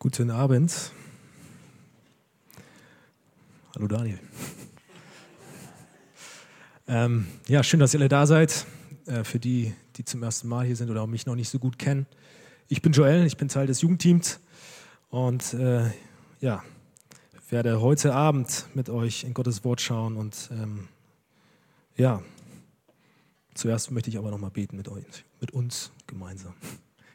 [0.00, 0.92] Guten Abend.
[3.74, 4.20] Hallo Daniel.
[6.86, 8.64] Ähm, ja, schön, dass ihr alle da seid.
[9.06, 11.80] Äh, für die, die zum ersten Mal hier sind oder mich noch nicht so gut
[11.80, 12.06] kennen.
[12.68, 14.38] Ich bin Joel, ich bin Teil des Jugendteams
[15.10, 15.90] und äh,
[16.38, 16.62] ja,
[17.50, 20.86] werde heute Abend mit euch in Gottes Wort schauen und ähm,
[21.96, 22.22] ja,
[23.54, 26.54] zuerst möchte ich aber noch mal beten mit euch, mit uns gemeinsam.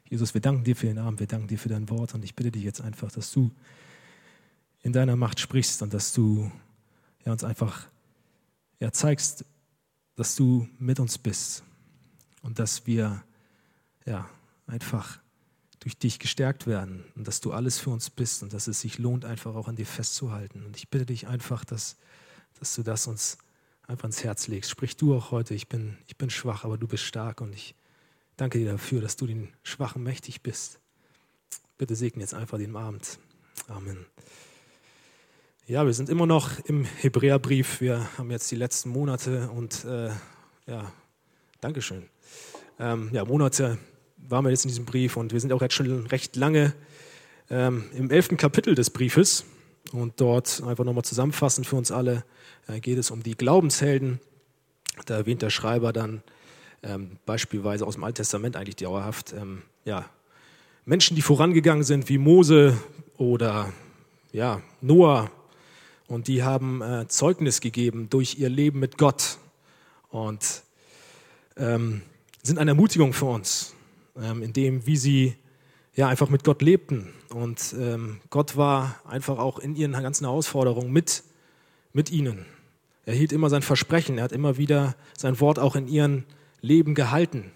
[0.09, 2.35] Jesus, wir danken dir für den Abend, wir danken dir für dein Wort und ich
[2.35, 3.51] bitte dich jetzt einfach, dass du
[4.81, 6.51] in deiner Macht sprichst und dass du
[7.25, 7.87] ja, uns einfach
[8.79, 9.45] ja, zeigst,
[10.15, 11.63] dass du mit uns bist
[12.41, 13.23] und dass wir
[14.05, 14.29] ja,
[14.67, 15.19] einfach
[15.79, 18.99] durch dich gestärkt werden und dass du alles für uns bist und dass es sich
[18.99, 20.65] lohnt, einfach auch an dir festzuhalten.
[20.65, 21.97] Und ich bitte dich einfach, dass,
[22.59, 23.37] dass du das uns
[23.87, 24.69] einfach ins Herz legst.
[24.69, 27.75] Sprich du auch heute, ich bin, ich bin schwach, aber du bist stark und ich
[28.37, 30.79] Danke dir dafür, dass du den Schwachen mächtig bist.
[31.77, 33.19] Bitte segne jetzt einfach den Abend.
[33.67, 34.05] Amen.
[35.67, 37.79] Ja, wir sind immer noch im Hebräerbrief.
[37.79, 40.09] Wir haben jetzt die letzten Monate und äh,
[40.65, 40.91] ja,
[41.61, 42.09] Dankeschön.
[42.79, 43.77] Ähm, ja, Monate
[44.17, 46.73] waren wir jetzt in diesem Brief und wir sind auch jetzt schon recht lange
[47.49, 49.45] ähm, im elften Kapitel des Briefes.
[49.91, 52.25] Und dort einfach nochmal zusammenfassend für uns alle
[52.67, 54.19] äh, geht es um die Glaubenshelden.
[55.05, 56.23] Da erwähnt der Schreiber dann
[56.83, 60.05] ähm, beispielsweise aus dem Alten Testament eigentlich dauerhaft, ähm, ja,
[60.85, 62.77] Menschen, die vorangegangen sind, wie Mose
[63.17, 63.71] oder
[64.33, 65.31] ja, Noah,
[66.07, 69.37] und die haben äh, Zeugnis gegeben durch ihr Leben mit Gott
[70.09, 70.63] und
[71.57, 72.01] ähm,
[72.43, 73.73] sind eine Ermutigung für uns,
[74.21, 75.35] ähm, in dem, wie sie
[75.95, 77.13] ja einfach mit Gott lebten.
[77.29, 81.23] Und ähm, Gott war einfach auch in ihren ganzen Herausforderungen mit,
[81.93, 82.45] mit ihnen.
[83.05, 86.25] Er hielt immer sein Versprechen, er hat immer wieder sein Wort auch in ihren
[86.63, 87.51] Leben gehalten.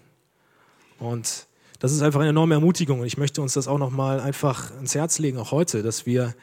[1.00, 1.46] Und
[1.80, 4.94] das ist einfach eine enorme Ermutigung und ich möchte uns das auch nochmal einfach ins
[4.94, 6.34] Herz legen, auch heute, dass wir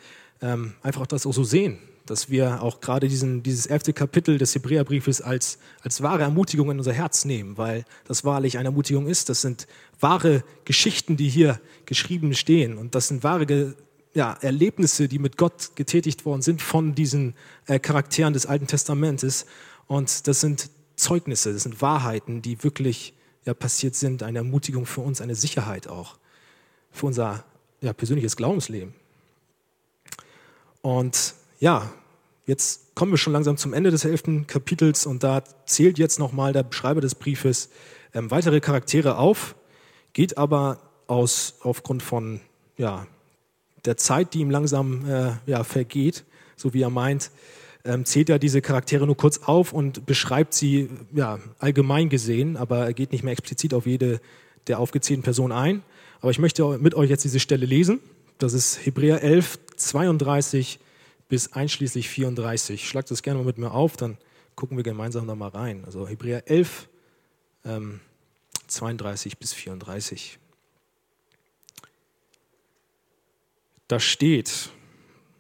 [0.42, 4.56] ähm, einfach das auch so sehen, dass wir auch gerade diesen, dieses elfte Kapitel des
[4.56, 9.30] Hebräerbriefes als, als wahre Ermutigung in unser Herz nehmen, weil das wahrlich eine Ermutigung ist.
[9.30, 9.68] Das sind
[10.00, 13.76] wahre Geschichten, die hier geschrieben stehen und das sind wahre
[14.14, 17.36] ja, Erlebnisse, die mit Gott getätigt worden sind von diesen
[17.68, 19.46] äh, Charakteren des Alten Testamentes
[19.88, 23.14] und das sind Zeugnisse, das sind Wahrheiten, die wirklich
[23.46, 26.18] ja, passiert sind, eine Ermutigung für uns, eine Sicherheit auch
[26.92, 27.44] für unser
[27.82, 28.94] ja, persönliches Glaubensleben.
[30.82, 31.92] Und ja,
[32.46, 36.54] jetzt kommen wir schon langsam zum Ende des elften Kapitels und da zählt jetzt nochmal
[36.54, 37.70] der Schreiber des Briefes
[38.14, 39.56] ähm, weitere Charaktere auf,
[40.14, 42.40] geht aber aus, aufgrund von
[42.78, 43.08] ja,
[43.84, 46.24] der Zeit, die ihm langsam äh, ja, vergeht,
[46.56, 47.32] so wie er meint,
[47.86, 52.86] ähm, zählt er diese Charaktere nur kurz auf und beschreibt sie ja, allgemein gesehen, aber
[52.86, 54.20] er geht nicht mehr explizit auf jede
[54.68, 55.84] der aufgezählten Personen ein.
[56.22, 58.00] Aber ich möchte mit euch jetzt diese Stelle lesen.
[58.40, 60.80] Das ist Hebräer 11, 32
[61.30, 62.88] bis einschließlich 34.
[62.88, 64.18] Schlagt das gerne mal mit mir auf, dann
[64.56, 65.84] gucken wir gemeinsam da mal rein.
[65.86, 66.88] Also Hebräer 11,
[67.66, 68.00] ähm,
[68.68, 70.40] 32 bis 34.
[73.88, 74.72] Da steht,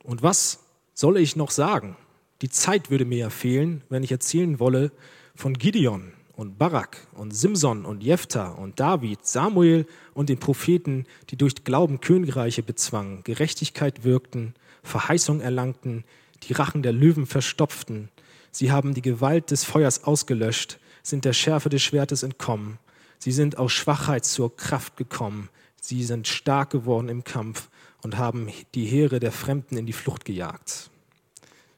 [0.03, 0.59] und was
[0.93, 1.97] soll ich noch sagen?
[2.45, 4.91] Die Zeit würde mir ja fehlen, wenn ich erzählen wolle
[5.33, 11.37] von Gideon und Barak und Simson und Jephthah und David, Samuel und den Propheten, die
[11.37, 16.03] durch Glauben Königreiche bezwangen, Gerechtigkeit wirkten, Verheißung erlangten,
[16.43, 18.09] die Rachen der Löwen verstopften.
[18.51, 22.77] Sie haben die Gewalt des Feuers ausgelöscht, sind der Schärfe des Schwertes entkommen.
[23.17, 25.49] Sie sind aus Schwachheit zur Kraft gekommen.
[25.81, 27.69] Sie sind stark geworden im Kampf
[28.03, 30.91] und haben die Heere der Fremden in die Flucht gejagt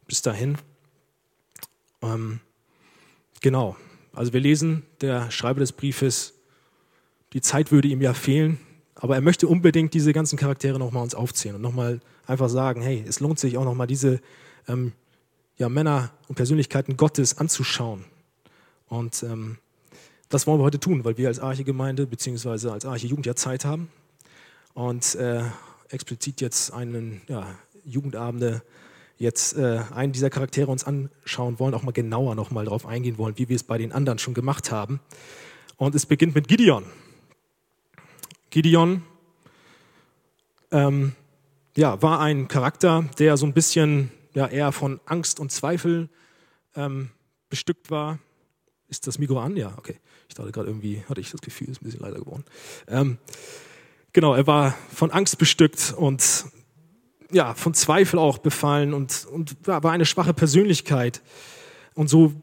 [0.07, 0.57] bis dahin.
[2.01, 2.39] Ähm,
[3.41, 3.75] genau,
[4.13, 6.33] also wir lesen, der Schreiber des Briefes,
[7.33, 8.59] die Zeit würde ihm ja fehlen,
[8.95, 13.03] aber er möchte unbedingt diese ganzen Charaktere nochmal uns aufzählen und nochmal einfach sagen, hey,
[13.07, 14.21] es lohnt sich auch nochmal diese
[14.67, 14.93] ähm,
[15.57, 18.05] ja, Männer und Persönlichkeiten Gottes anzuschauen.
[18.87, 19.57] Und ähm,
[20.29, 22.69] das wollen wir heute tun, weil wir als Arche-Gemeinde bzw.
[22.69, 23.89] als Arche-Jugend ja Zeit haben
[24.73, 25.43] und äh,
[25.89, 27.47] explizit jetzt einen ja,
[27.85, 28.61] Jugendabende
[29.17, 33.17] jetzt äh, einen dieser Charaktere uns anschauen wollen, auch mal genauer noch mal darauf eingehen
[33.17, 34.99] wollen, wie wir es bei den anderen schon gemacht haben.
[35.75, 36.85] Und es beginnt mit Gideon.
[38.49, 39.03] Gideon
[40.71, 41.13] ähm,
[41.75, 46.09] ja, war ein Charakter, der so ein bisschen ja, eher von Angst und Zweifel
[46.75, 47.09] ähm,
[47.49, 48.19] bestückt war.
[48.87, 49.57] Ist das Mikro an?
[49.57, 49.99] Ja, okay.
[50.29, 52.43] Ich dachte gerade irgendwie, hatte ich das Gefühl, ist ein bisschen leiser geworden.
[52.87, 53.17] Ähm,
[54.13, 56.45] genau, er war von Angst bestückt und
[57.31, 61.21] ja, von Zweifel auch befallen und, und war eine schwache Persönlichkeit.
[61.93, 62.33] Und so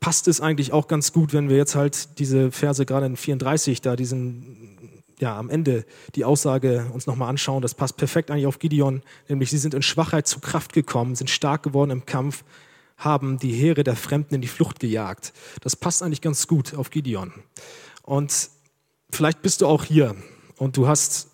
[0.00, 3.80] passt es eigentlich auch ganz gut, wenn wir jetzt halt diese Verse gerade in 34
[3.80, 4.64] da diesen
[5.20, 5.84] ja, am Ende
[6.14, 9.82] die Aussage uns nochmal anschauen, das passt perfekt eigentlich auf Gideon, nämlich sie sind in
[9.82, 12.44] Schwachheit zu Kraft gekommen, sind stark geworden im Kampf,
[12.96, 15.32] haben die Heere der Fremden in die Flucht gejagt.
[15.60, 17.32] Das passt eigentlich ganz gut auf Gideon.
[18.02, 18.50] Und
[19.10, 20.14] vielleicht bist du auch hier
[20.56, 21.28] und du hast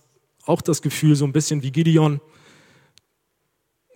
[0.45, 2.21] auch das Gefühl, so ein bisschen wie Gideon,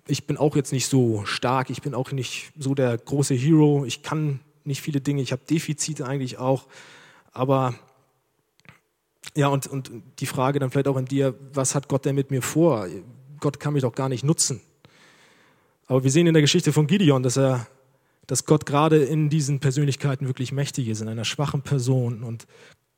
[0.06, 3.84] ich bin auch jetzt nicht so stark, ich bin auch nicht so der große Hero,
[3.86, 6.66] ich kann nicht viele Dinge, ich habe Defizite eigentlich auch,
[7.32, 7.74] aber
[9.36, 9.90] ja, und, und
[10.20, 12.86] die Frage dann vielleicht auch an dir, was hat Gott denn mit mir vor?
[13.40, 14.60] Gott kann mich doch gar nicht nutzen.
[15.86, 17.66] Aber wir sehen in der Geschichte von Gideon, dass er,
[18.26, 22.22] dass Gott gerade in diesen Persönlichkeiten wirklich mächtig ist, in einer schwachen Person.
[22.22, 22.46] Und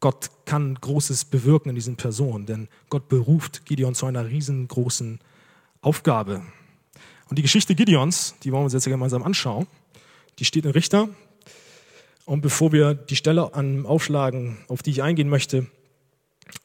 [0.01, 5.21] Gott kann Großes bewirken in diesen Personen, denn Gott beruft Gideon zu einer riesengroßen
[5.81, 6.43] Aufgabe.
[7.29, 9.67] Und die Geschichte Gideons, die wollen wir uns jetzt gemeinsam anschauen.
[10.39, 11.09] Die steht in Richter.
[12.25, 15.67] Und bevor wir die Stelle an aufschlagen, auf die ich eingehen möchte,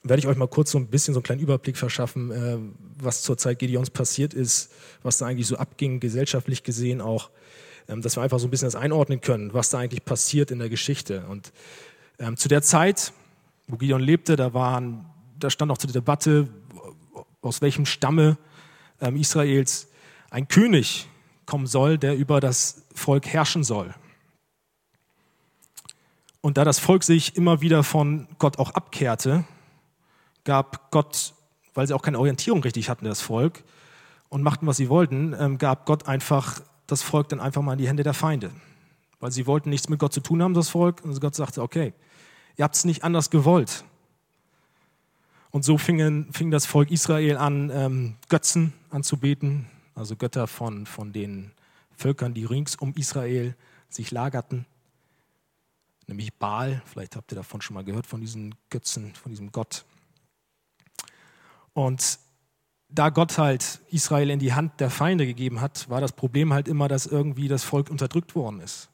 [0.03, 2.57] werde ich euch mal kurz so ein bisschen so einen kleinen Überblick verschaffen, äh,
[2.99, 4.71] was zur Zeit Gideons passiert ist,
[5.01, 7.31] was da eigentlich so abging, gesellschaftlich gesehen auch,
[7.87, 10.59] ähm, dass wir einfach so ein bisschen das einordnen können, was da eigentlich passiert in
[10.59, 11.25] der Geschichte.
[11.27, 11.51] Und
[12.19, 13.13] ähm, zu der Zeit,
[13.67, 15.05] wo Gideon lebte, da, waren,
[15.39, 16.47] da stand auch zur Debatte,
[17.41, 18.37] aus welchem Stamme
[18.99, 19.87] ähm, Israels
[20.31, 21.07] ein König
[21.45, 23.93] kommen soll, der über das Volk herrschen soll.
[26.39, 29.43] Und da das Volk sich immer wieder von Gott auch abkehrte,
[30.43, 31.33] gab Gott,
[31.75, 33.63] weil sie auch keine Orientierung richtig hatten, das Volk,
[34.29, 37.79] und machten, was sie wollten, ähm, gab Gott einfach das Volk dann einfach mal in
[37.79, 38.49] die Hände der Feinde.
[39.19, 41.03] Weil sie wollten nichts mit Gott zu tun haben, das Volk.
[41.03, 41.93] Und Gott sagte, okay,
[42.55, 43.83] ihr habt es nicht anders gewollt.
[45.51, 49.67] Und so fing, fing das Volk Israel an, ähm, Götzen anzubeten,
[50.01, 51.51] also Götter von, von den
[51.95, 53.55] Völkern, die rings um Israel
[53.87, 54.65] sich lagerten.
[56.07, 59.85] Nämlich Baal, vielleicht habt ihr davon schon mal gehört, von diesen Götzen, von diesem Gott.
[61.73, 62.17] Und
[62.89, 66.67] da Gott halt Israel in die Hand der Feinde gegeben hat, war das Problem halt
[66.67, 68.89] immer, dass irgendwie das Volk unterdrückt worden ist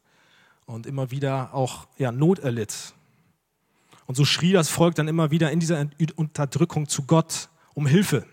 [0.65, 2.93] und immer wieder auch ja, Not erlitt.
[4.07, 5.87] Und so schrie das Volk dann immer wieder in dieser
[6.17, 8.27] Unterdrückung zu Gott um Hilfe.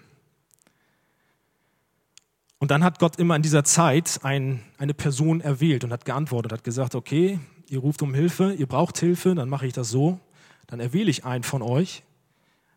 [2.64, 6.50] Und dann hat Gott immer in dieser Zeit ein, eine Person erwählt und hat geantwortet,
[6.50, 7.38] hat gesagt, okay,
[7.68, 10.18] ihr ruft um Hilfe, ihr braucht Hilfe, dann mache ich das so,
[10.66, 12.04] dann erwähle ich einen von euch,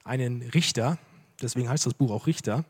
[0.03, 0.97] einen Richter,
[1.41, 2.65] deswegen heißt das Buch auch Richter,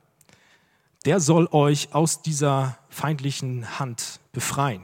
[1.05, 4.83] der soll euch aus dieser feindlichen Hand befreien.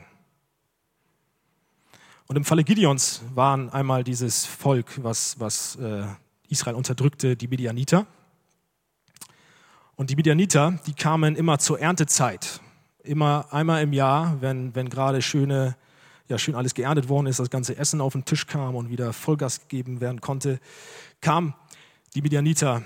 [2.25, 6.07] Und im Falle Gideons waren einmal dieses Volk, was, was äh,
[6.49, 8.07] Israel unterdrückte, die Midianiter.
[10.03, 12.59] Und die Midianiter, die kamen immer zur Erntezeit.
[13.03, 15.77] Immer einmal im Jahr, wenn, wenn gerade schöne,
[16.27, 19.13] ja, schön alles geerntet worden ist, das ganze Essen auf den Tisch kam und wieder
[19.13, 20.59] Vollgas gegeben werden konnte,
[21.21, 21.55] kamen
[22.15, 22.83] die Midianiter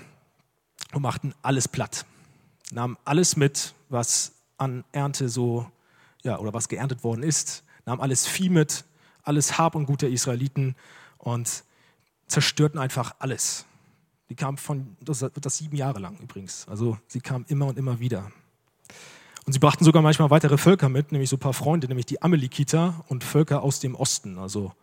[0.92, 2.06] und machten alles platt.
[2.70, 5.66] Nahmen alles mit, was an Ernte so,
[6.22, 8.84] ja, oder was geerntet worden ist, nahmen alles Vieh mit,
[9.24, 10.76] alles Hab und Gut der Israeliten
[11.18, 11.64] und
[12.28, 13.66] zerstörten einfach alles.
[14.30, 16.66] Die kamen von, das, das sieben Jahre lang übrigens.
[16.68, 18.30] Also sie kamen immer und immer wieder.
[19.46, 22.20] Und sie brachten sogar manchmal weitere Völker mit, nämlich so ein paar Freunde, nämlich die
[22.20, 24.38] Amalekiter und Völker aus dem Osten.
[24.38, 24.74] Also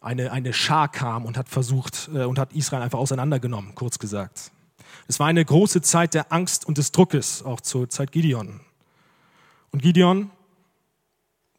[0.00, 4.52] eine, eine Schar kam und hat versucht äh, und hat Israel einfach auseinandergenommen, kurz gesagt.
[5.08, 8.60] Es war eine große Zeit der Angst und des Druckes, auch zur Zeit Gideon.
[9.72, 10.30] Und Gideon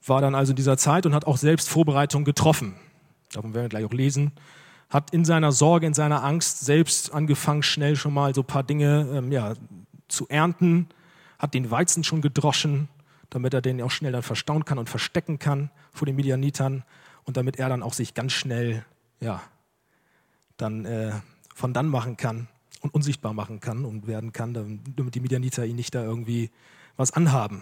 [0.06, 2.75] war dann also in dieser Zeit und hat auch selbst Vorbereitungen getroffen.
[3.32, 4.32] Davon werden wir gleich auch lesen.
[4.89, 8.63] Hat in seiner Sorge, in seiner Angst selbst angefangen, schnell schon mal so ein paar
[8.63, 9.53] Dinge ähm, ja,
[10.08, 10.88] zu ernten,
[11.38, 12.89] hat den Weizen schon gedroschen,
[13.29, 16.84] damit er den auch schnell dann verstauen kann und verstecken kann vor den Midianitern
[17.25, 18.84] und damit er dann auch sich ganz schnell
[19.19, 19.41] ja,
[20.58, 21.12] dann äh,
[21.53, 22.48] von dann machen kann
[22.81, 24.53] und unsichtbar machen kann und werden kann,
[24.96, 26.50] damit die Midianiter ihn nicht da irgendwie
[26.98, 27.62] was anhaben.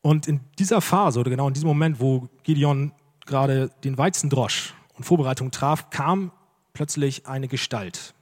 [0.00, 2.92] Und in dieser Phase oder genau in diesem Moment, wo Gideon
[3.28, 6.32] gerade den Weizen drosch und Vorbereitung traf, kam
[6.72, 8.14] plötzlich eine Gestalt.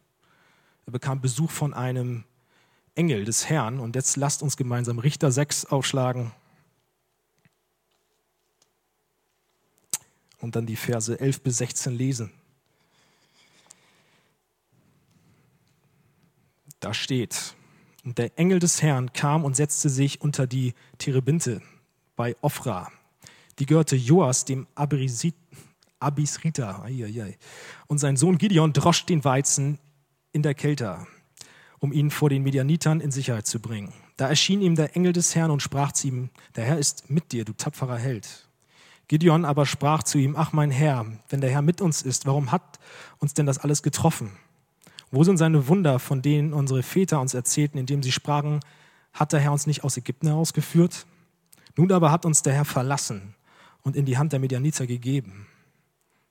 [0.85, 2.25] Er bekam Besuch von einem
[2.95, 6.33] Engel des Herrn und jetzt lasst uns gemeinsam Richter 6 aufschlagen
[10.39, 12.33] und dann die Verse 11 bis 16 lesen.
[16.81, 17.55] Da steht,
[18.05, 21.61] und der Engel des Herrn kam und setzte sich unter die Terebinte
[22.15, 22.93] bei Ophra.
[23.59, 26.87] Die gehörte Joas, dem Abisrita.
[27.87, 29.79] Und sein Sohn Gideon drosch den Weizen
[30.33, 31.07] in der Kälte,
[31.79, 33.93] um ihn vor den Medianitern in Sicherheit zu bringen.
[34.19, 37.33] Da erschien ihm der Engel des Herrn und sprach zu ihm, der Herr ist mit
[37.33, 38.49] dir, du tapferer Held.
[39.09, 42.53] Gideon aber sprach zu ihm, ach mein Herr, wenn der Herr mit uns ist, warum
[42.53, 42.79] hat
[43.19, 44.33] uns denn das alles getroffen?
[45.11, 48.61] Wo sind seine Wunder, von denen unsere Väter uns erzählten, indem sie sprachen,
[49.13, 51.07] hat der Herr uns nicht aus Ägypten herausgeführt?
[51.77, 53.36] Nun aber hat uns der Herr verlassen
[53.87, 55.47] und in die Hand der Medianiter gegeben.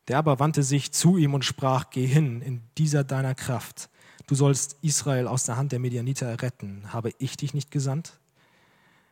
[0.09, 3.89] Der aber wandte sich zu ihm und sprach, geh hin in dieser deiner Kraft.
[4.27, 6.91] Du sollst Israel aus der Hand der Medianiter erretten.
[6.91, 8.19] Habe ich dich nicht gesandt?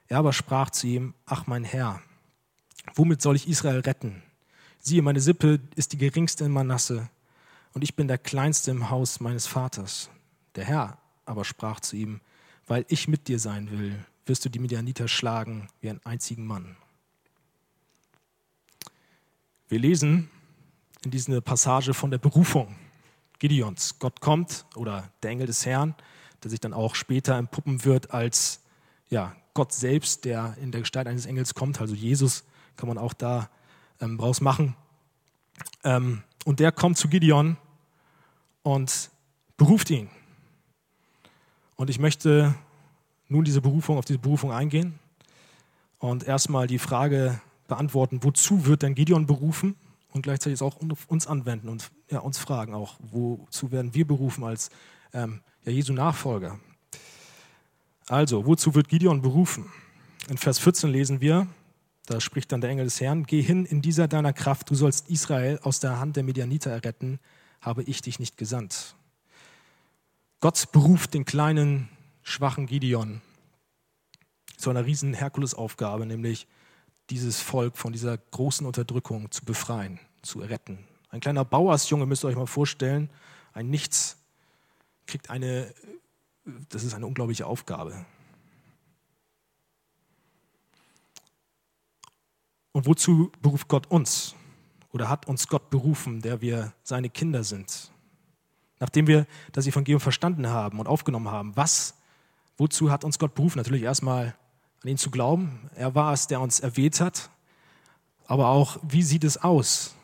[0.09, 2.01] Er aber sprach zu ihm, ach mein Herr,
[2.95, 4.21] womit soll ich Israel retten?
[4.77, 7.09] Siehe, meine Sippe ist die geringste in Manasse
[7.71, 10.09] und ich bin der kleinste im Haus meines Vaters.
[10.55, 12.19] Der Herr aber sprach zu ihm,
[12.67, 16.75] weil ich mit dir sein will, wirst du die Medianiter schlagen wie einen einzigen Mann.
[19.73, 20.29] Wir lesen
[21.03, 22.75] in dieser Passage von der Berufung
[23.39, 23.97] Gideons.
[23.97, 25.95] Gott kommt oder der Engel des Herrn,
[26.43, 28.61] der sich dann auch später entpuppen wird als
[29.09, 32.43] ja, Gott selbst, der in der Gestalt eines Engels kommt, also Jesus
[32.75, 33.49] kann man auch da
[33.99, 34.75] ähm, draus machen.
[35.83, 37.57] Ähm, und der kommt zu Gideon
[38.61, 39.09] und
[39.57, 40.07] beruft ihn.
[41.77, 42.53] Und ich möchte
[43.27, 44.99] nun diese Berufung, auf diese Berufung eingehen
[45.97, 47.41] und erstmal die Frage
[47.73, 49.75] beantworten, wozu wird denn Gideon berufen?
[50.11, 50.77] Und gleichzeitig auch
[51.07, 54.69] uns anwenden und ja, uns fragen auch, wozu werden wir berufen als
[55.11, 56.59] ähm, ja, Jesu Nachfolger?
[58.05, 59.71] Also, wozu wird Gideon berufen?
[60.29, 61.47] In Vers 14 lesen wir,
[62.05, 65.09] da spricht dann der Engel des Herrn, geh hin in dieser deiner Kraft, du sollst
[65.09, 67.19] Israel aus der Hand der Medianiter erretten,
[67.59, 68.95] habe ich dich nicht gesandt.
[70.41, 71.89] Gott beruft den kleinen,
[72.21, 73.21] schwachen Gideon
[74.57, 76.45] zu einer riesen Herkulesaufgabe, nämlich
[77.09, 80.79] dieses Volk von dieser großen Unterdrückung zu befreien, zu retten.
[81.09, 83.09] Ein kleiner Bauersjunge, müsst ihr euch mal vorstellen,
[83.53, 84.17] ein Nichts,
[85.05, 85.73] kriegt eine,
[86.69, 88.05] das ist eine unglaubliche Aufgabe.
[92.71, 94.35] Und wozu beruft Gott uns?
[94.91, 97.91] Oder hat uns Gott berufen, der wir seine Kinder sind?
[98.79, 101.95] Nachdem wir das Evangelium verstanden haben und aufgenommen haben, was,
[102.57, 103.59] wozu hat uns Gott berufen?
[103.59, 104.35] Natürlich erstmal
[104.83, 105.69] an ihn zu glauben.
[105.75, 107.29] Er war es, der uns erwählt hat.
[108.25, 109.95] Aber auch, wie sieht es aus,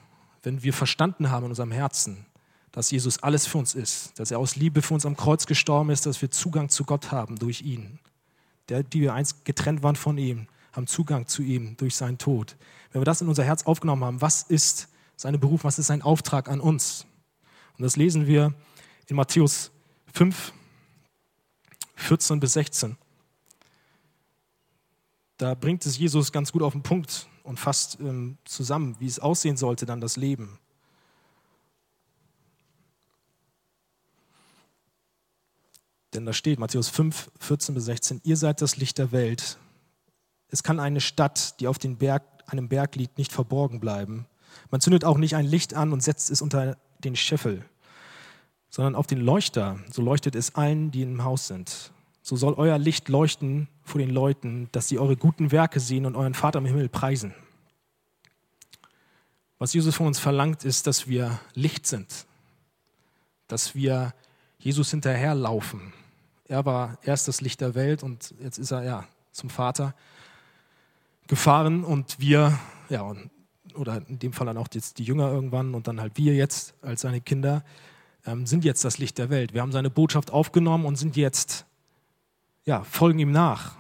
[0.44, 2.26] wenn wir verstanden haben in unserem Herzen,
[2.72, 5.90] dass Jesus alles für uns ist, dass er aus Liebe für uns am Kreuz gestorben
[5.90, 8.00] ist, dass wir Zugang zu Gott haben durch ihn.
[8.70, 12.56] Der, die wir einst getrennt waren von ihm, haben Zugang zu ihm durch seinen Tod.
[12.92, 16.02] Wenn wir das in unser Herz aufgenommen haben, was ist seine Beruf, was ist sein
[16.02, 17.06] Auftrag an uns?
[17.78, 18.54] Und das lesen wir
[19.08, 19.72] in Matthäus
[20.14, 20.54] 5,
[21.96, 22.98] 14 bis 16.
[25.40, 29.20] Da bringt es Jesus ganz gut auf den Punkt und fasst ähm, zusammen, wie es
[29.20, 30.60] aussehen sollte, dann das Leben.
[36.14, 39.58] Denn da steht Matthäus 5, 14 bis 16, ihr seid das Licht der Welt.
[40.50, 44.26] Es kann eine Stadt, die auf den Berg, einem Berg liegt, nicht verborgen bleiben.
[44.72, 47.64] Man zündet auch nicht ein Licht an und setzt es unter den Scheffel,
[48.70, 52.78] sondern auf den Leuchter, so leuchtet es allen, die im Haus sind so soll euer
[52.78, 56.66] Licht leuchten vor den Leuten, dass sie eure guten Werke sehen und euren Vater im
[56.66, 57.34] Himmel preisen.
[59.58, 62.26] Was Jesus von uns verlangt, ist, dass wir Licht sind,
[63.48, 64.14] dass wir
[64.58, 65.94] Jesus hinterherlaufen.
[66.48, 69.96] Er war erst das Licht der Welt und jetzt ist er ja zum Vater
[71.28, 72.58] gefahren und wir,
[72.90, 73.16] ja,
[73.76, 76.74] oder in dem Fall dann auch jetzt die Jünger irgendwann und dann halt wir jetzt
[76.82, 77.64] als seine Kinder,
[78.26, 79.54] ähm, sind jetzt das Licht der Welt.
[79.54, 81.66] Wir haben seine Botschaft aufgenommen und sind jetzt
[82.70, 83.76] ja, folgen ihm nach.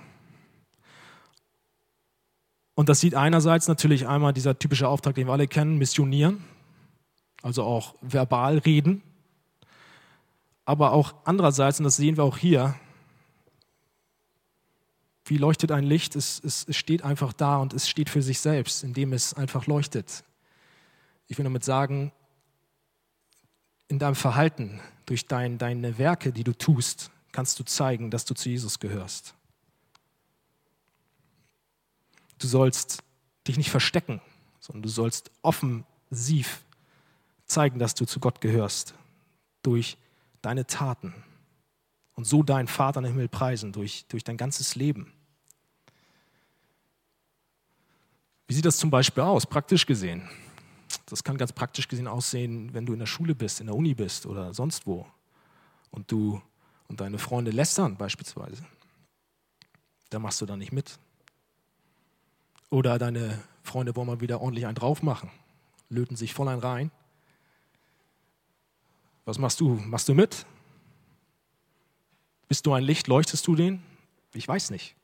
[2.73, 6.43] Und das sieht einerseits natürlich einmal dieser typische Auftrag, den wir alle kennen, missionieren,
[7.43, 9.03] also auch verbal reden,
[10.65, 12.73] aber auch andererseits, und das sehen wir auch hier,
[15.25, 16.15] wie leuchtet ein Licht?
[16.15, 19.67] Es, es, es steht einfach da und es steht für sich selbst, indem es einfach
[19.67, 20.23] leuchtet.
[21.27, 22.11] Ich will damit sagen,
[23.87, 28.33] in deinem Verhalten, durch dein, deine Werke, die du tust, kannst du zeigen, dass du
[28.33, 29.35] zu Jesus gehörst.
[32.37, 33.03] Du sollst
[33.47, 34.21] dich nicht verstecken,
[34.59, 36.63] sondern du sollst offensiv
[37.45, 38.93] zeigen, dass du zu Gott gehörst
[39.63, 39.97] durch
[40.41, 41.13] deine Taten
[42.15, 45.11] und so deinen Vater im Himmel preisen durch, durch dein ganzes Leben.
[48.47, 50.27] Wie sieht das zum Beispiel aus, praktisch gesehen?
[51.05, 53.93] Das kann ganz praktisch gesehen aussehen, wenn du in der Schule bist, in der Uni
[53.93, 55.05] bist oder sonst wo
[55.91, 56.41] und du
[56.89, 58.65] und deine Freunde lästern beispielsweise,
[60.09, 60.99] da machst du da nicht mit.
[62.69, 65.31] Oder deine Freunde wollen mal wieder ordentlich einen drauf machen,
[65.89, 66.91] löten sich voll ein rein.
[69.25, 69.75] Was machst du?
[69.75, 70.45] Machst du mit?
[72.47, 73.07] Bist du ein Licht?
[73.07, 73.83] Leuchtest du den?
[74.33, 74.95] Ich weiß nicht.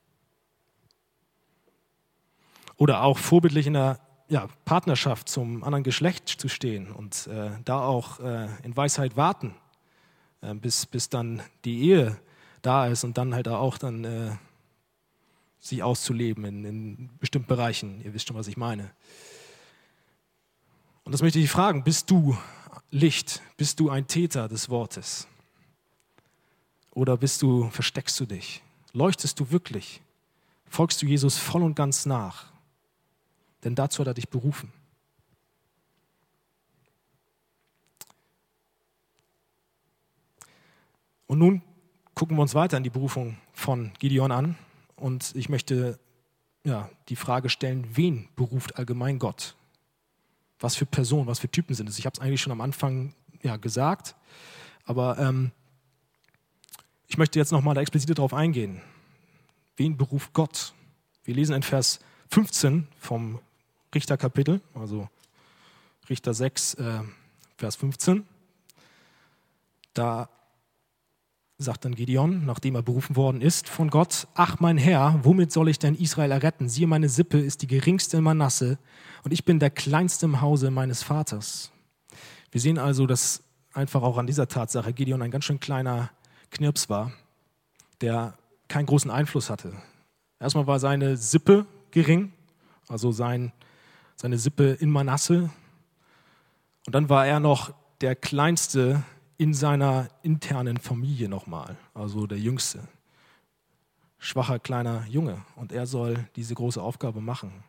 [2.78, 7.86] Oder auch vorbildlich in der ja, Partnerschaft zum anderen Geschlecht zu stehen und äh, da
[7.86, 9.54] auch äh, in Weisheit warten,
[10.54, 12.20] bis, bis dann die Ehe
[12.62, 14.32] da ist und dann halt auch dann äh,
[15.60, 18.02] sich auszuleben in, in bestimmten Bereichen.
[18.04, 18.92] Ihr wisst schon, was ich meine.
[21.04, 22.38] Und das möchte ich fragen, bist du
[22.92, 23.42] Licht?
[23.58, 25.28] Bist du ein Täter des Wortes?
[26.92, 28.64] Oder bist du, versteckst du dich?
[28.94, 30.02] Leuchtest du wirklich?
[30.68, 32.46] Folgst du Jesus voll und ganz nach?
[33.64, 34.72] Denn dazu hat er dich berufen.
[41.28, 41.62] Und nun
[42.14, 44.56] gucken wir uns weiter in die Berufung von Gideon an.
[44.96, 46.00] Und ich möchte
[46.64, 49.56] ja, die Frage stellen, wen beruft allgemein Gott?
[50.60, 52.00] Was für Personen, was für Typen sind es?
[52.00, 53.14] Ich habe es eigentlich schon am Anfang
[53.44, 54.16] ja, gesagt,
[54.86, 55.52] aber ähm,
[57.08, 58.82] ich möchte jetzt nochmal da explizit darauf eingehen.
[59.78, 60.74] Wen beruft Gott?
[61.24, 63.40] Wir lesen in Vers 15 vom
[63.94, 65.10] Richterkapitel, also
[66.10, 67.02] Richter 6, äh,
[67.58, 68.26] Vers 15.
[69.94, 70.30] Da
[71.58, 75.70] sagt dann Gideon, nachdem er berufen worden ist von Gott, ach mein Herr, womit soll
[75.70, 76.68] ich denn Israel erretten?
[76.68, 78.78] Siehe, meine Sippe ist die geringste in Manasse
[79.24, 81.72] und ich bin der kleinste im Hause meines Vaters.
[82.52, 83.44] Wir sehen also, dass
[83.74, 86.12] einfach auch an dieser Tatsache Gideon ein ganz schön kleiner
[86.52, 87.14] Knirps war,
[88.02, 89.74] der keinen großen Einfluss hatte.
[90.40, 92.34] Erstmal war seine Sippe gering,
[92.90, 93.54] also sein,
[94.16, 95.50] seine Sippe in Manasse.
[96.86, 99.04] Und dann war er noch der kleinste
[99.38, 102.88] in seiner internen Familie nochmal, also der Jüngste.
[104.18, 107.64] Schwacher kleiner Junge und er soll diese große Aufgabe machen.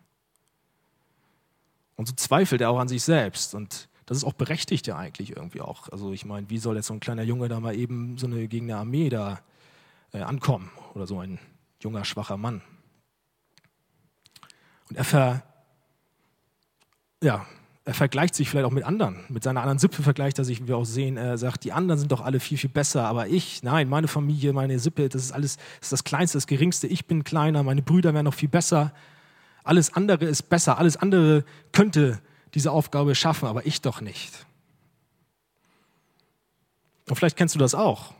[1.96, 5.37] Und so zweifelt er auch an sich selbst und das ist auch berechtigt ja eigentlich
[5.37, 5.88] irgendwie auch.
[5.88, 8.46] Also ich meine, wie soll jetzt so ein kleiner Junge da mal eben so eine
[8.46, 9.40] gegen eine Armee da
[10.12, 11.40] äh, ankommen oder so ein
[11.80, 12.62] junger schwacher Mann?
[14.88, 15.42] Und er ver,
[17.23, 17.44] ja,
[17.87, 19.25] er vergleicht sich vielleicht auch mit anderen.
[19.28, 21.16] Mit seiner anderen Sippe vergleicht er sich, wie wir auch sehen.
[21.16, 24.52] Er sagt, die anderen sind doch alle viel, viel besser, aber ich, nein, meine Familie,
[24.52, 26.88] meine Sippe, das ist alles, das ist das Kleinste, das Geringste.
[26.88, 28.92] Ich bin kleiner, meine Brüder wären noch viel besser.
[29.62, 32.20] Alles andere ist besser, alles andere könnte
[32.55, 34.33] diese Aufgabe schaffen, aber ich doch nicht.
[37.09, 38.14] Und vielleicht kennst du das auch.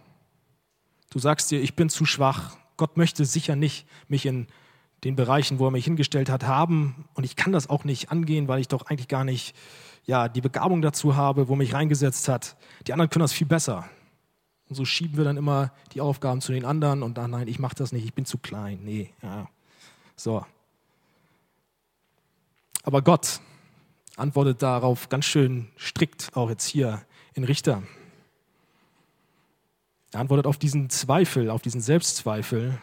[1.11, 2.57] Du sagst dir, ich bin zu schwach.
[2.76, 4.46] Gott möchte sicher nicht mich in
[5.06, 7.06] den Bereichen, wo er mich hingestellt hat, haben.
[7.14, 9.54] Und ich kann das auch nicht angehen, weil ich doch eigentlich gar nicht
[10.04, 12.56] ja, die Begabung dazu habe, wo mich reingesetzt hat.
[12.86, 13.88] Die anderen können das viel besser.
[14.68, 17.58] Und so schieben wir dann immer die Aufgaben zu den anderen und dann, nein, ich
[17.58, 18.80] mache das nicht, ich bin zu klein.
[18.82, 19.48] Nee, ja.
[20.16, 20.44] So.
[22.82, 23.40] Aber Gott
[24.16, 27.02] antwortet darauf ganz schön strikt, auch jetzt hier
[27.34, 27.82] in Richter.
[30.12, 32.78] Er antwortet auf diesen Zweifel, auf diesen Selbstzweifel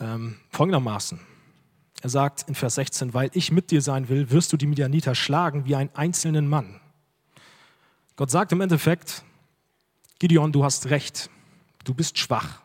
[0.00, 1.20] ähm, folgendermaßen.
[2.02, 5.14] Er sagt in Vers 16, weil ich mit dir sein will, wirst du die Midianiter
[5.14, 6.80] schlagen wie einen einzelnen Mann.
[8.16, 9.24] Gott sagt im Endeffekt,
[10.18, 11.30] Gideon, du hast recht,
[11.84, 12.60] du bist schwach.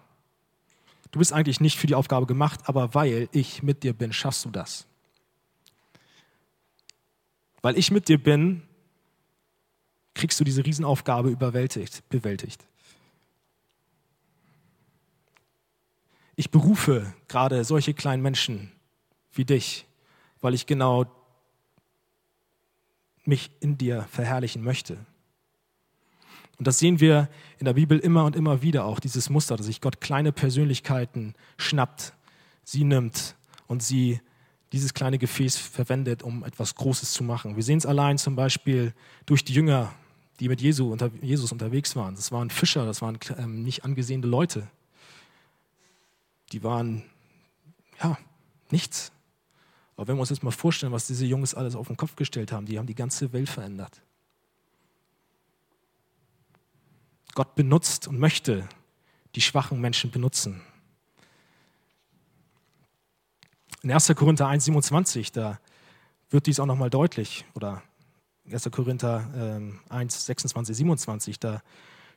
[1.12, 4.46] Du bist eigentlich nicht für die Aufgabe gemacht, aber weil ich mit dir bin, schaffst
[4.46, 4.88] du das.
[7.62, 8.64] Weil ich mit dir bin,
[10.14, 12.66] kriegst du diese Riesenaufgabe überwältigt, bewältigt.
[16.42, 18.72] Ich berufe gerade solche kleinen Menschen
[19.32, 19.86] wie dich,
[20.42, 21.06] weil ich genau
[23.26, 24.98] mich in dir verherrlichen möchte.
[26.58, 29.68] Und das sehen wir in der Bibel immer und immer wieder auch, dieses Muster, dass
[29.68, 32.14] sich Gott kleine Persönlichkeiten schnappt,
[32.64, 33.36] sie nimmt
[33.68, 34.20] und sie
[34.72, 37.56] dieses kleine Gefäß verwendet, um etwas Großes zu machen.
[37.56, 38.96] Wir sehen es allein zum Beispiel
[39.28, 39.94] durch die Jünger,
[40.40, 42.16] die mit Jesus unterwegs waren.
[42.16, 44.68] Das waren Fischer, das waren ähm, nicht angesehene Leute
[46.52, 47.04] die waren,
[48.02, 48.18] ja,
[48.70, 49.12] nichts.
[49.96, 52.52] Aber wenn wir uns jetzt mal vorstellen, was diese Jungs alles auf den Kopf gestellt
[52.52, 54.02] haben, die haben die ganze Welt verändert.
[57.34, 58.68] Gott benutzt und möchte
[59.36, 60.62] die schwachen Menschen benutzen.
[63.84, 64.14] In 1.
[64.16, 65.60] Korinther 1,27, da
[66.30, 67.82] wird dies auch nochmal deutlich, oder
[68.52, 68.70] 1.
[68.72, 71.64] Korinther 1, 26, 27, da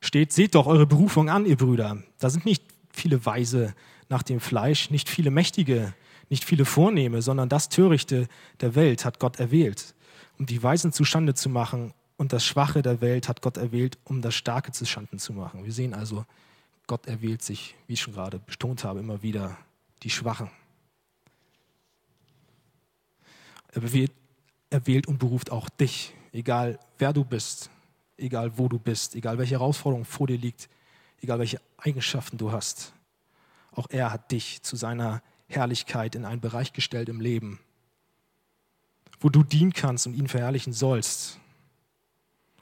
[0.01, 2.03] steht, seht doch eure Berufung an, ihr Brüder.
[2.19, 3.75] Da sind nicht viele Weise
[4.09, 5.95] nach dem Fleisch, nicht viele Mächtige,
[6.31, 8.29] nicht viele Vornehme, sondern das Törichte
[8.61, 9.95] der Welt hat Gott erwählt,
[10.39, 14.23] um die Weisen zustande zu machen und das Schwache der Welt hat Gott erwählt, um
[14.23, 15.65] das Starke zu Schanden zu machen.
[15.65, 16.25] Wir sehen also,
[16.87, 19.57] Gott erwählt sich, wie ich schon gerade betont habe, immer wieder
[20.03, 20.51] die Schwachen.
[23.73, 24.13] Er wählt,
[24.71, 27.71] er wählt und beruft auch dich, egal wer du bist,
[28.17, 30.69] egal wo du bist, egal welche Herausforderung vor dir liegt,
[31.21, 32.93] egal welche Eigenschaften du hast.
[33.75, 37.61] Auch er hat dich zu seiner Herrlichkeit in einen Bereich gestellt im Leben.
[39.21, 41.39] wo du dienen kannst und ihn verherrlichen sollst.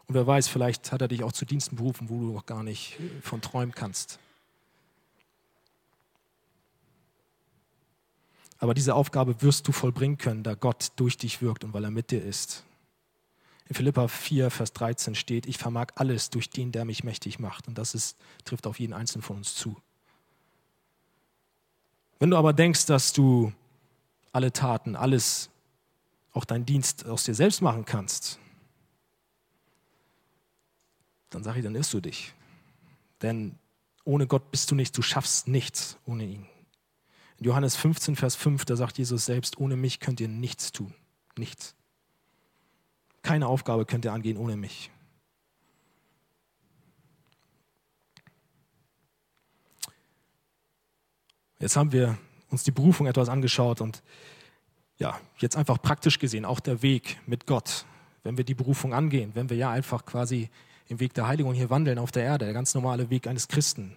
[0.06, 2.62] Und wer weiß, vielleicht hat er dich auch zu Diensten berufen, wo du noch gar
[2.62, 4.20] nicht von träumen kannst.
[8.58, 11.90] Aber diese Aufgabe wirst du vollbringen können, da Gott durch dich wirkt und weil er
[11.90, 12.62] mit dir ist.
[13.66, 17.66] In Philippa 4, Vers 13 steht, ich vermag alles durch den, der mich mächtig macht.
[17.66, 19.76] Und das ist, trifft auf jeden Einzelnen von uns zu.
[22.22, 23.52] Wenn du aber denkst, dass du
[24.30, 25.50] alle Taten, alles,
[26.32, 28.38] auch deinen Dienst aus dir selbst machen kannst,
[31.30, 32.32] dann sage ich, dann irrst du dich.
[33.22, 33.58] Denn
[34.04, 36.46] ohne Gott bist du nichts, du schaffst nichts ohne ihn.
[37.38, 40.94] In Johannes 15, Vers 5, da sagt Jesus selbst, ohne mich könnt ihr nichts tun.
[41.36, 41.74] Nichts.
[43.22, 44.91] Keine Aufgabe könnt ihr angehen ohne mich.
[51.62, 52.18] Jetzt haben wir
[52.50, 54.02] uns die Berufung etwas angeschaut und
[54.98, 57.84] ja, jetzt einfach praktisch gesehen, auch der Weg mit Gott,
[58.24, 60.50] wenn wir die Berufung angehen, wenn wir ja einfach quasi
[60.88, 63.94] im Weg der Heiligung hier wandeln auf der Erde, der ganz normale Weg eines Christen,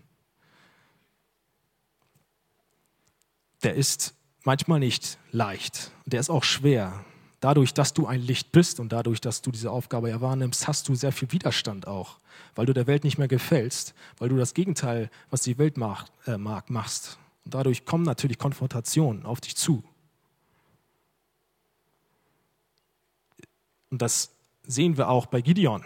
[3.64, 5.90] der ist manchmal nicht leicht.
[6.06, 7.04] Der ist auch schwer.
[7.40, 10.88] Dadurch, dass du ein Licht bist und dadurch, dass du diese Aufgabe ja wahrnimmst, hast
[10.88, 12.20] du sehr viel Widerstand auch,
[12.54, 16.06] weil du der Welt nicht mehr gefällst, weil du das Gegenteil, was die Welt mag,
[16.28, 17.18] äh, mag machst.
[17.46, 19.84] Und dadurch kommen natürlich Konfrontationen auf dich zu.
[23.90, 25.86] Und das sehen wir auch bei Gideon.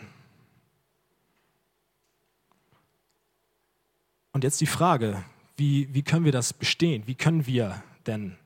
[4.31, 5.23] Und jetzt die Frage,
[5.57, 7.05] wie, wie können wir das bestehen?
[7.05, 8.37] Wie können wir denn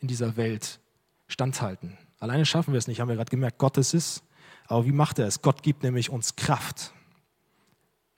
[0.00, 0.80] in dieser Welt
[1.28, 1.96] standhalten?
[2.18, 4.24] Alleine schaffen wir es nicht, haben wir gerade gemerkt, Gott ist es.
[4.66, 5.40] Aber wie macht er es?
[5.40, 6.92] Gott gibt nämlich uns Kraft,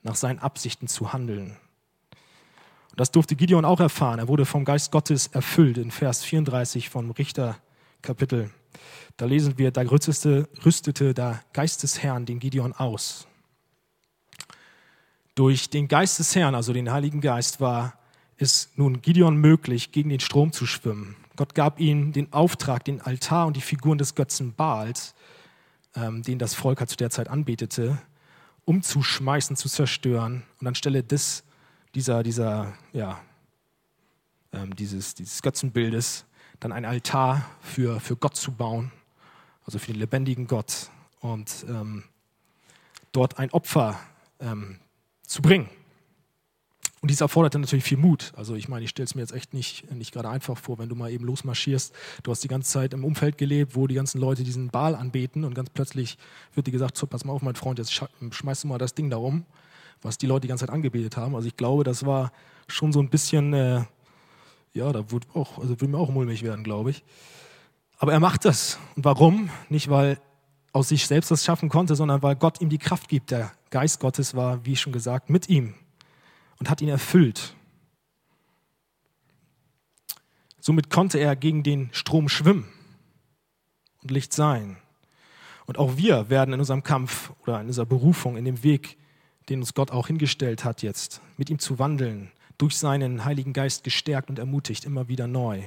[0.01, 1.57] nach seinen Absichten zu handeln.
[2.91, 4.19] Und das durfte Gideon auch erfahren.
[4.19, 8.51] Er wurde vom Geist Gottes erfüllt in Vers 34 vom Richterkapitel.
[9.17, 13.27] Da lesen wir, da rüstete, rüstete der Geist des Herrn den Gideon aus.
[15.35, 17.93] Durch den Geist des Herrn, also den Heiligen Geist, war
[18.41, 21.15] ist nun Gideon möglich, gegen den Strom zu schwimmen.
[21.35, 25.13] Gott gab ihm den Auftrag, den Altar und die Figuren des Götzen Baals,
[25.95, 28.01] ähm, den das Volk halt zu der Zeit anbetete,
[28.65, 31.43] umzuschmeißen, zu zerstören und anstelle des,
[31.95, 33.21] dieser, dieser, ja,
[34.53, 36.25] ähm, dieses, dieses Götzenbildes
[36.59, 38.91] dann ein Altar für, für Gott zu bauen,
[39.65, 42.03] also für den lebendigen Gott und ähm,
[43.11, 43.99] dort ein Opfer
[44.39, 44.79] ähm,
[45.25, 45.69] zu bringen.
[47.01, 48.31] Und dies erforderte natürlich viel Mut.
[48.35, 50.87] Also ich meine, ich stelle es mir jetzt echt nicht, nicht gerade einfach vor, wenn
[50.87, 51.93] du mal eben losmarschierst.
[52.21, 55.43] Du hast die ganze Zeit im Umfeld gelebt, wo die ganzen Leute diesen Ball anbeten
[55.43, 56.19] und ganz plötzlich
[56.53, 59.09] wird dir gesagt, so, pass mal auf, mein Freund, jetzt schmeißt du mal das Ding
[59.09, 59.45] da rum,
[60.01, 61.35] was die Leute die ganze Zeit angebetet haben.
[61.35, 62.31] Also ich glaube, das war
[62.67, 63.83] schon so ein bisschen, äh,
[64.73, 67.03] ja, da würde auch, also würde mir auch mulmig werden, glaube ich.
[67.97, 68.79] Aber er macht das.
[68.95, 69.49] Und warum?
[69.69, 70.19] Nicht, weil
[70.73, 73.31] aus sich selbst das schaffen konnte, sondern weil Gott ihm die Kraft gibt.
[73.31, 75.75] Der Geist Gottes war, wie schon gesagt, mit ihm
[76.59, 77.55] und hat ihn erfüllt.
[80.59, 82.67] Somit konnte er gegen den Strom schwimmen
[84.01, 84.77] und Licht sein.
[85.65, 88.97] Und auch wir werden in unserem Kampf oder in unserer Berufung, in dem Weg,
[89.49, 93.83] den uns Gott auch hingestellt hat jetzt, mit ihm zu wandeln, durch seinen Heiligen Geist
[93.83, 95.63] gestärkt und ermutigt, immer wieder neu.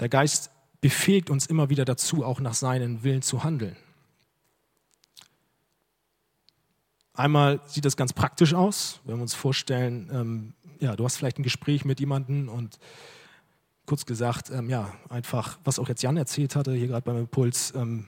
[0.00, 3.76] Der Geist befähigt uns immer wieder dazu, auch nach seinen Willen zu handeln.
[7.14, 11.38] Einmal sieht das ganz praktisch aus, wenn wir uns vorstellen, ähm, ja, du hast vielleicht
[11.38, 12.78] ein Gespräch mit jemandem und
[13.86, 17.74] kurz gesagt, ähm, ja, einfach, was auch jetzt Jan erzählt hatte, hier gerade beim Impuls,
[17.74, 18.06] ähm,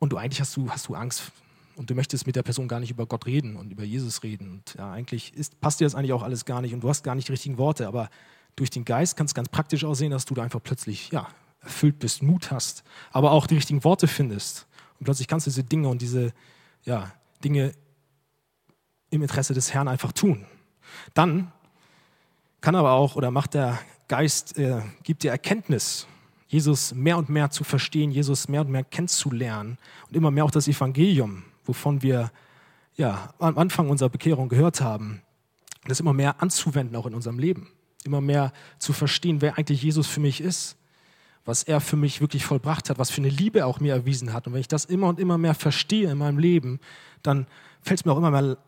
[0.00, 1.30] und du eigentlich hast du, hast du Angst
[1.76, 4.50] und du möchtest mit der Person gar nicht über Gott reden und über Jesus reden.
[4.50, 7.04] Und ja, eigentlich ist, passt dir das eigentlich auch alles gar nicht und du hast
[7.04, 8.10] gar nicht die richtigen Worte, aber
[8.56, 11.28] durch den Geist kann es ganz praktisch aussehen, dass du da einfach plötzlich, ja,
[11.60, 12.82] erfüllt bist, Mut hast,
[13.12, 14.66] aber auch die richtigen Worte findest.
[14.98, 16.32] Und plötzlich kannst du diese Dinge und diese,
[16.84, 17.12] ja,
[17.44, 17.72] Dinge
[19.10, 20.46] im Interesse des Herrn einfach tun.
[21.14, 21.52] Dann
[22.60, 26.06] kann aber auch oder macht der Geist, äh, gibt dir Erkenntnis,
[26.50, 30.50] Jesus mehr und mehr zu verstehen, Jesus mehr und mehr kennenzulernen und immer mehr auch
[30.50, 32.32] das Evangelium, wovon wir
[32.96, 35.22] ja am Anfang unserer Bekehrung gehört haben,
[35.86, 37.68] das immer mehr anzuwenden auch in unserem Leben,
[38.04, 40.76] immer mehr zu verstehen, wer eigentlich Jesus für mich ist
[41.44, 44.32] was er für mich wirklich vollbracht hat, was für eine Liebe er auch mir erwiesen
[44.32, 44.46] hat.
[44.46, 46.80] Und wenn ich das immer und immer mehr verstehe in meinem Leben,
[47.22, 47.46] dann
[47.80, 48.58] fällt es mir auch immer mehr,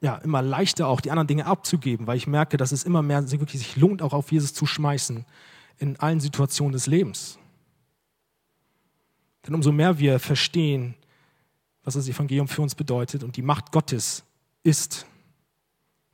[0.00, 3.30] ja, immer leichter, auch die anderen Dinge abzugeben, weil ich merke, dass es immer mehr
[3.30, 5.24] wirklich sich lohnt, auch auf Jesus zu schmeißen
[5.78, 7.38] in allen Situationen des Lebens.
[9.46, 10.94] Denn umso mehr wir verstehen,
[11.84, 14.24] was das Evangelium für uns bedeutet und die Macht Gottes
[14.62, 15.06] ist,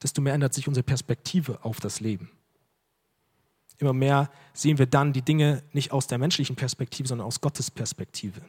[0.03, 2.31] desto mehr ändert sich unsere Perspektive auf das Leben.
[3.79, 7.71] immer mehr sehen wir dann die Dinge nicht aus der menschlichen Perspektive, sondern aus Gottes
[7.71, 8.41] Perspektive.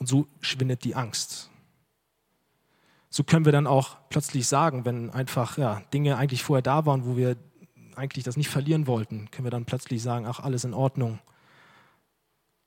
[0.00, 1.50] Und so schwindet die Angst.
[3.10, 7.06] So können wir dann auch plötzlich sagen, wenn einfach ja, Dinge eigentlich vorher da waren,
[7.06, 7.36] wo wir
[7.96, 11.18] eigentlich das nicht verlieren wollten, können wir dann plötzlich sagen, ach, alles in Ordnung.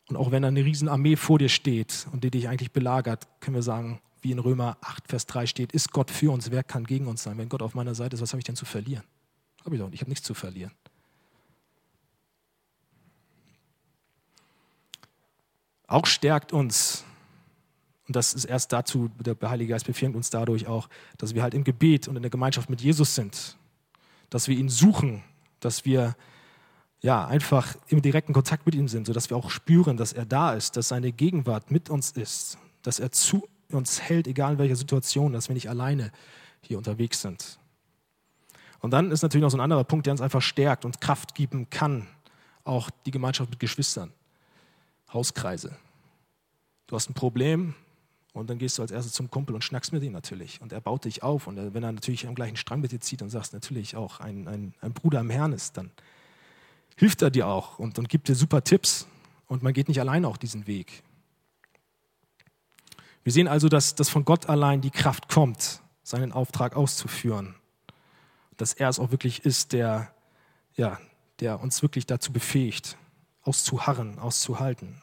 [0.09, 3.63] Und auch wenn eine Riesenarmee vor dir steht und die dich eigentlich belagert, können wir
[3.63, 7.07] sagen, wie in Römer 8, Vers 3 steht, ist Gott für uns, wer kann gegen
[7.07, 7.37] uns sein?
[7.37, 9.03] Wenn Gott auf meiner Seite ist, was habe ich denn zu verlieren?
[9.65, 10.71] Habe ich doch ich habe nichts zu verlieren.
[15.87, 17.03] Auch stärkt uns,
[18.07, 21.53] und das ist erst dazu, der Heilige Geist befähigt uns dadurch auch, dass wir halt
[21.53, 23.57] im Gebet und in der Gemeinschaft mit Jesus sind,
[24.29, 25.23] dass wir ihn suchen,
[25.59, 26.15] dass wir
[27.01, 30.53] ja, einfach im direkten Kontakt mit ihm sind, sodass wir auch spüren, dass er da
[30.53, 34.75] ist, dass seine Gegenwart mit uns ist, dass er zu uns hält, egal in welcher
[34.75, 36.11] Situation, dass wir nicht alleine
[36.61, 37.59] hier unterwegs sind.
[38.79, 41.35] Und dann ist natürlich noch so ein anderer Punkt, der uns einfach stärkt und Kraft
[41.35, 42.07] geben kann,
[42.63, 44.11] auch die Gemeinschaft mit Geschwistern,
[45.13, 45.75] Hauskreise.
[46.87, 47.75] Du hast ein Problem
[48.39, 50.61] und dann gehst du als erstes zum Kumpel und schnackst mit ihm natürlich.
[50.61, 51.47] Und er baut dich auf.
[51.47, 54.47] Und wenn er natürlich am gleichen Strang mit dir zieht und sagst natürlich auch ein,
[54.47, 55.91] ein, ein Bruder im Herrn ist, dann
[56.95, 59.07] hilft er dir auch und, und gibt dir super Tipps
[59.47, 61.03] und man geht nicht alleine auch diesen Weg.
[63.23, 67.55] Wir sehen also, dass, dass von Gott allein die Kraft kommt, seinen Auftrag auszuführen.
[68.57, 70.13] Dass er es auch wirklich ist, der,
[70.75, 70.99] ja,
[71.39, 72.97] der uns wirklich dazu befähigt,
[73.41, 75.01] auszuharren, auszuhalten.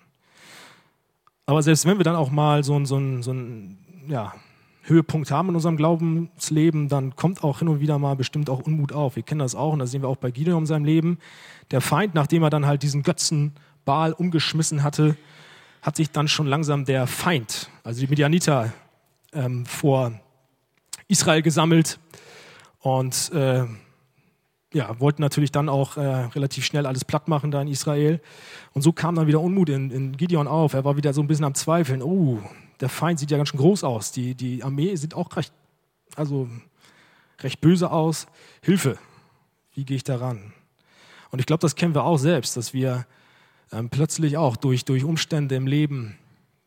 [1.47, 3.79] Aber selbst wenn wir dann auch mal so ein, so so ein
[4.09, 4.35] ja,
[4.83, 8.93] Höhepunkt haben in unserem Glaubensleben, dann kommt auch hin und wieder mal bestimmt auch Unmut
[8.93, 9.17] auf.
[9.17, 11.19] Wir kennen das auch und das sehen wir auch bei Gideon in seinem Leben.
[11.71, 13.53] Der Feind, nachdem er dann halt diesen Götzen
[13.85, 15.17] Baal umgeschmissen hatte,
[15.83, 18.73] hat sich dann schon langsam der Feind, also die Medianiter,
[19.33, 20.13] ähm, vor
[21.09, 22.01] Israel gesammelt
[22.81, 23.65] und äh,
[24.73, 28.21] ja, wollten natürlich dann auch äh, relativ schnell alles platt machen da in Israel.
[28.73, 30.75] Und so kam dann wieder Unmut in, in Gideon auf.
[30.75, 32.03] Er war wieder so ein bisschen am Zweifeln.
[32.03, 32.41] Oh,
[32.81, 34.13] der Feind sieht ja ganz schön groß aus.
[34.13, 35.53] Die, die Armee sieht auch recht,
[36.17, 36.49] also
[37.41, 38.27] recht böse aus.
[38.61, 38.99] Hilfe,
[39.75, 40.53] wie gehe ich daran?
[41.31, 43.07] Und ich glaube, das kennen wir auch selbst, dass wir
[43.73, 46.19] ähm, plötzlich auch durch, durch Umstände im Leben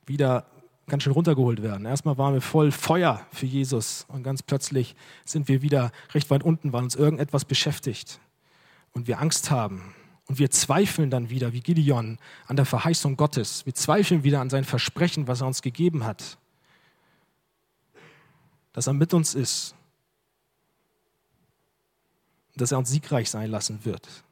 [0.06, 0.46] wieder
[0.89, 1.86] ganz schön runtergeholt werden.
[1.86, 6.43] Erstmal waren wir voll Feuer für Jesus und ganz plötzlich sind wir wieder recht weit
[6.43, 8.19] unten, weil uns irgendetwas beschäftigt
[8.93, 9.93] und wir Angst haben
[10.28, 13.65] und wir zweifeln dann wieder, wie Gideon, an der Verheißung Gottes.
[13.65, 16.38] Wir zweifeln wieder an sein Versprechen, was er uns gegeben hat.
[18.73, 19.73] Dass er mit uns ist.
[22.56, 24.23] Dass er uns siegreich sein lassen wird.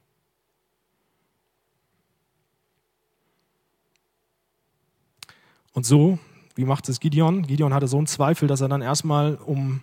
[5.74, 6.20] Und so,
[6.58, 7.44] wie macht es Gideon?
[7.44, 9.82] Gideon hatte so einen Zweifel, dass er dann erstmal um,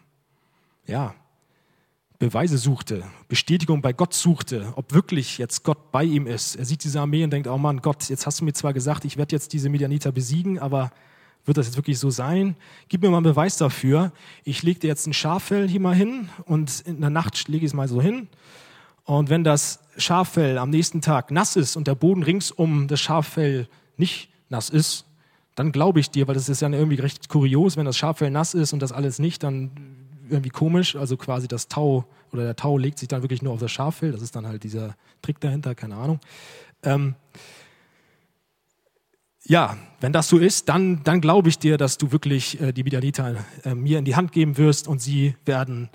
[0.86, 1.14] ja,
[2.18, 6.56] Beweise suchte, Bestätigung bei Gott suchte, ob wirklich jetzt Gott bei ihm ist.
[6.56, 9.04] Er sieht diese Armee und denkt, oh Mann, Gott, jetzt hast du mir zwar gesagt,
[9.04, 10.90] ich werde jetzt diese Medianiter besiegen, aber
[11.44, 12.56] wird das jetzt wirklich so sein?
[12.88, 14.12] Gib mir mal einen Beweis dafür.
[14.44, 17.70] Ich lege dir jetzt ein Schaffell hier mal hin und in der Nacht lege ich
[17.70, 18.28] es mal so hin.
[19.04, 23.00] Und wenn das Schaffell am nächsten Tag nass ist und der Boden rings um das
[23.00, 25.04] Schaffell nicht nass ist,
[25.54, 28.54] dann glaube ich dir, weil das ist ja irgendwie recht kurios, wenn das Schaffell nass
[28.54, 29.70] ist und das alles nicht, dann
[30.28, 30.96] irgendwie komisch.
[30.96, 34.12] Also quasi das Tau oder der Tau legt sich dann wirklich nur auf das Schaffell.
[34.12, 36.20] Das ist dann halt dieser Trick dahinter, keine Ahnung.
[36.82, 37.14] Ähm,
[39.46, 42.82] ja, wenn das so ist, dann, dann glaube ich dir, dass du wirklich äh, die
[42.82, 45.90] Midianiter äh, mir in die Hand geben wirst und sie werden,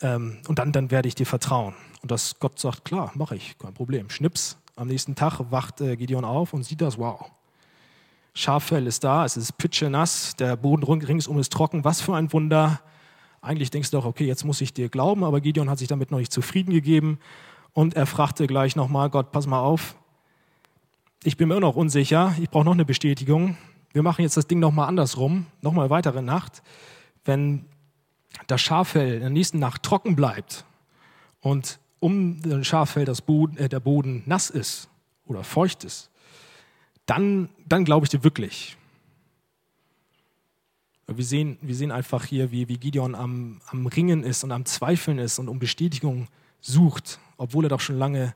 [0.00, 1.74] ähm, und dann, dann werde ich dir vertrauen.
[2.02, 4.08] Und dass Gott sagt, klar, mache ich, kein Problem.
[4.08, 7.30] Schnips, am nächsten Tag wacht äh, Gideon auf und sieht das, wow.
[8.36, 12.82] Schaffell ist da, es ist pitschenass, der Boden ringsum ist trocken, was für ein Wunder.
[13.40, 16.10] Eigentlich denkst du doch, okay, jetzt muss ich dir glauben, aber Gideon hat sich damit
[16.10, 17.18] noch nicht zufrieden gegeben
[17.72, 19.96] und er fragte gleich nochmal, Gott, pass mal auf,
[21.24, 23.56] ich bin mir immer noch unsicher, ich brauche noch eine Bestätigung.
[23.94, 26.62] Wir machen jetzt das Ding nochmal andersrum, nochmal weitere Nacht.
[27.24, 27.64] Wenn
[28.48, 30.66] das Schaffell in der nächsten Nacht trocken bleibt
[31.40, 34.90] und um das Schaffell das Boden, äh, der Boden nass ist
[35.24, 36.10] oder feucht ist,
[37.06, 38.76] dann, dann glaube ich dir wirklich.
[41.06, 44.64] Wir sehen, wir sehen einfach hier, wie, wie Gideon am, am Ringen ist und am
[44.64, 46.26] Zweifeln ist und um Bestätigung
[46.60, 48.34] sucht, obwohl er doch schon lange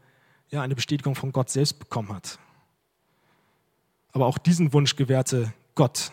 [0.50, 2.38] ja, eine Bestätigung von Gott selbst bekommen hat.
[4.12, 6.12] Aber auch diesen Wunsch gewährte Gott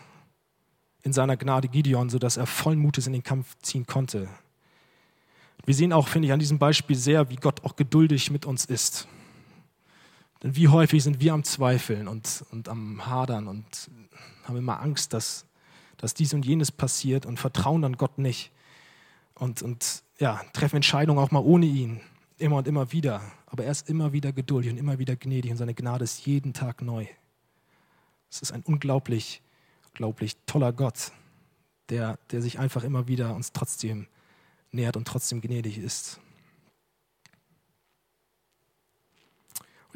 [1.04, 4.28] in seiner Gnade Gideon, sodass er vollen Mutes in den Kampf ziehen konnte.
[5.66, 8.66] Wir sehen auch, finde ich, an diesem Beispiel sehr, wie Gott auch geduldig mit uns
[8.66, 9.08] ist.
[10.44, 13.90] Denn wie häufig sind wir am Zweifeln und, und am Hadern und
[14.46, 15.48] haben immer Angst, dass
[15.98, 18.52] dass dies und jenes passiert und vertrauen dann Gott nicht
[19.34, 22.02] und, und ja, treffen Entscheidungen auch mal ohne ihn.
[22.38, 23.22] Immer und immer wieder.
[23.48, 26.54] Aber er ist immer wieder geduldig und immer wieder gnädig und seine Gnade ist jeden
[26.54, 27.08] Tag neu.
[28.30, 29.42] Es ist ein unglaublich,
[29.88, 31.12] unglaublich toller Gott,
[31.90, 34.08] der, der sich einfach immer wieder uns trotzdem
[34.72, 36.20] nähert und trotzdem gnädig ist.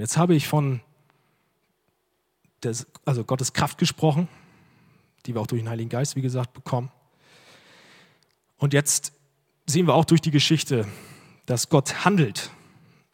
[0.01, 0.81] Jetzt habe ich von
[2.63, 4.27] des, also Gottes Kraft gesprochen,
[5.25, 6.91] die wir auch durch den Heiligen Geist, wie gesagt, bekommen.
[8.57, 9.13] Und jetzt
[9.65, 10.87] sehen wir auch durch die Geschichte,
[11.45, 12.51] dass Gott handelt.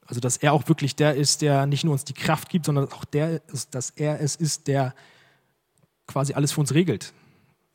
[0.06, 2.92] Also, dass er auch wirklich der ist, der nicht nur uns die Kraft gibt, sondern
[2.94, 4.96] auch der ist, dass er es ist, der
[6.08, 7.14] quasi alles für uns regelt.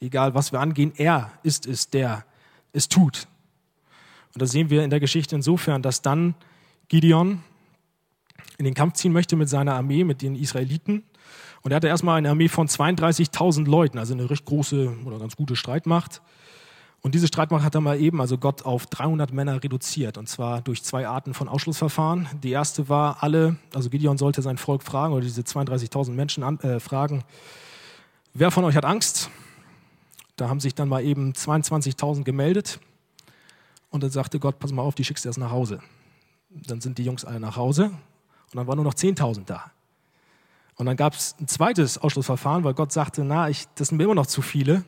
[0.00, 2.24] Egal, was wir angehen, er ist es, der
[2.72, 3.28] es tut.
[4.34, 6.34] Und da sehen wir in der Geschichte insofern, dass dann
[6.88, 7.42] Gideon
[8.58, 11.04] in den Kampf ziehen möchte mit seiner Armee, mit den Israeliten.
[11.62, 15.36] Und er hatte erstmal eine Armee von 32.000 Leuten, also eine recht große oder ganz
[15.36, 16.20] gute Streitmacht.
[17.02, 20.18] Und diese Streitmacht hat er mal eben, also Gott, auf 300 Männer reduziert.
[20.18, 22.28] Und zwar durch zwei Arten von Ausschlussverfahren.
[22.42, 26.60] Die erste war, alle, also Gideon sollte sein Volk fragen, oder diese 32.000 Menschen an,
[26.60, 27.24] äh, fragen,
[28.34, 29.30] wer von euch hat Angst?
[30.36, 32.78] Da haben sich dann mal eben 22.000 gemeldet.
[33.90, 35.80] Und dann sagte Gott, pass mal auf, die schickst du erst nach Hause.
[36.50, 37.90] Dann sind die Jungs alle nach Hause.
[38.52, 39.72] Und dann waren nur noch 10.000 da.
[40.76, 44.04] Und dann gab es ein zweites Ausschlussverfahren, weil Gott sagte, na, ich, das sind mir
[44.04, 44.84] immer noch zu viele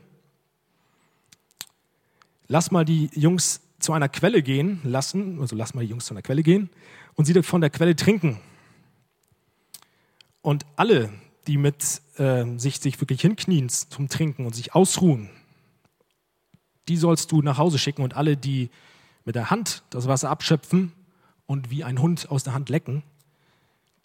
[2.48, 6.14] lass mal die Jungs zu einer Quelle gehen lassen, also lass mal die Jungs zu
[6.14, 6.70] einer Quelle gehen
[7.14, 8.40] und sie von der Quelle trinken.
[10.42, 11.11] Und alle,
[11.46, 15.31] die mit äh, sich, sich wirklich hinknien zum Trinken und sich ausruhen,
[16.88, 18.70] die sollst du nach Hause schicken und alle, die
[19.24, 20.92] mit der Hand das Wasser abschöpfen
[21.46, 23.03] und wie ein Hund aus der Hand lecken,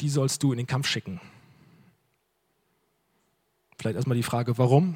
[0.02, 1.20] die sollst du in den Kampf schicken.
[3.78, 4.96] Vielleicht erstmal die Frage, warum?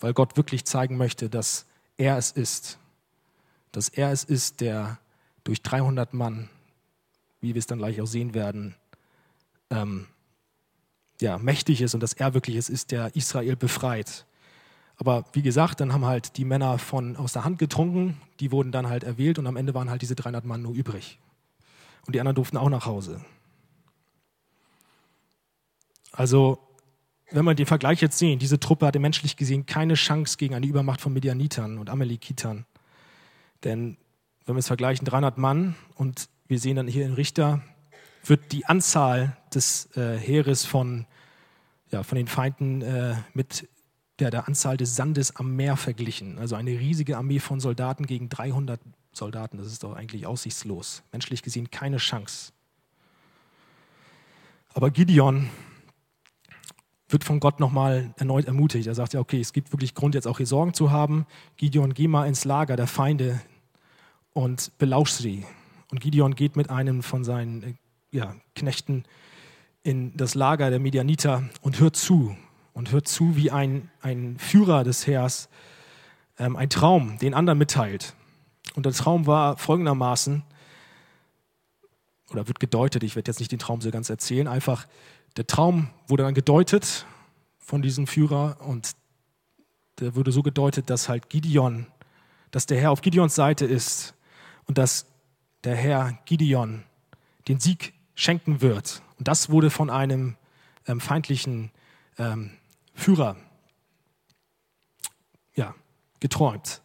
[0.00, 2.78] Weil Gott wirklich zeigen möchte, dass er es ist.
[3.72, 4.98] Dass er es ist, der
[5.44, 6.48] durch 300 Mann,
[7.40, 8.74] wie wir es dann gleich auch sehen werden,
[9.70, 10.06] ähm,
[11.20, 14.26] ja, mächtig ist und dass er wirklich es ist, der Israel befreit.
[14.96, 18.72] Aber wie gesagt, dann haben halt die Männer von aus der Hand getrunken, die wurden
[18.72, 21.18] dann halt erwählt und am Ende waren halt diese 300 Mann nur übrig.
[22.06, 23.20] Und die anderen durften auch nach Hause.
[26.16, 26.58] Also
[27.30, 30.66] wenn wir den Vergleich jetzt sehen, diese Truppe hatte menschlich gesehen keine Chance gegen eine
[30.66, 32.64] Übermacht von Medianitern und Amalekitern.
[33.64, 33.96] Denn
[34.46, 37.62] wenn wir es vergleichen, 300 Mann und wir sehen dann hier in Richter,
[38.24, 41.06] wird die Anzahl des äh, Heeres von,
[41.90, 43.68] ja, von den Feinden äh, mit
[44.20, 46.38] der, der Anzahl des Sandes am Meer verglichen.
[46.38, 48.80] Also eine riesige Armee von Soldaten gegen 300
[49.12, 51.02] Soldaten, das ist doch eigentlich aussichtslos.
[51.10, 52.52] Menschlich gesehen keine Chance.
[54.72, 55.50] Aber Gideon
[57.14, 58.88] wird von Gott nochmal erneut ermutigt.
[58.88, 61.26] Er sagt ja, okay, es gibt wirklich Grund, jetzt auch hier Sorgen zu haben.
[61.56, 63.40] Gideon, geh mal ins Lager der Feinde
[64.32, 65.46] und belausch sie.
[65.92, 67.74] Und Gideon geht mit einem von seinen äh,
[68.10, 69.04] ja, Knechten
[69.84, 72.36] in das Lager der Medianiter und hört zu.
[72.72, 75.48] Und hört zu, wie ein, ein Führer des Heers
[76.40, 78.16] ähm, ein Traum den anderen mitteilt.
[78.74, 80.42] Und der Traum war folgendermaßen,
[82.32, 84.88] oder wird gedeutet, ich werde jetzt nicht den Traum so ganz erzählen, einfach
[85.36, 87.06] der Traum wurde dann gedeutet
[87.58, 88.92] von diesem Führer und
[90.00, 91.86] der wurde so gedeutet, dass halt Gideon,
[92.50, 94.14] dass der Herr auf Gideons Seite ist
[94.66, 95.06] und dass
[95.64, 96.84] der Herr Gideon
[97.48, 99.02] den Sieg schenken wird.
[99.18, 100.36] Und das wurde von einem
[100.86, 101.70] ähm, feindlichen
[102.18, 102.50] ähm,
[102.94, 103.36] Führer
[105.54, 105.74] ja,
[106.20, 106.82] geträumt.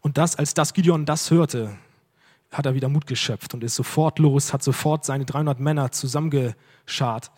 [0.00, 1.76] Und das, als das Gideon das hörte,
[2.50, 7.30] hat er wieder Mut geschöpft und ist sofort los, hat sofort seine 300 Männer zusammengeschart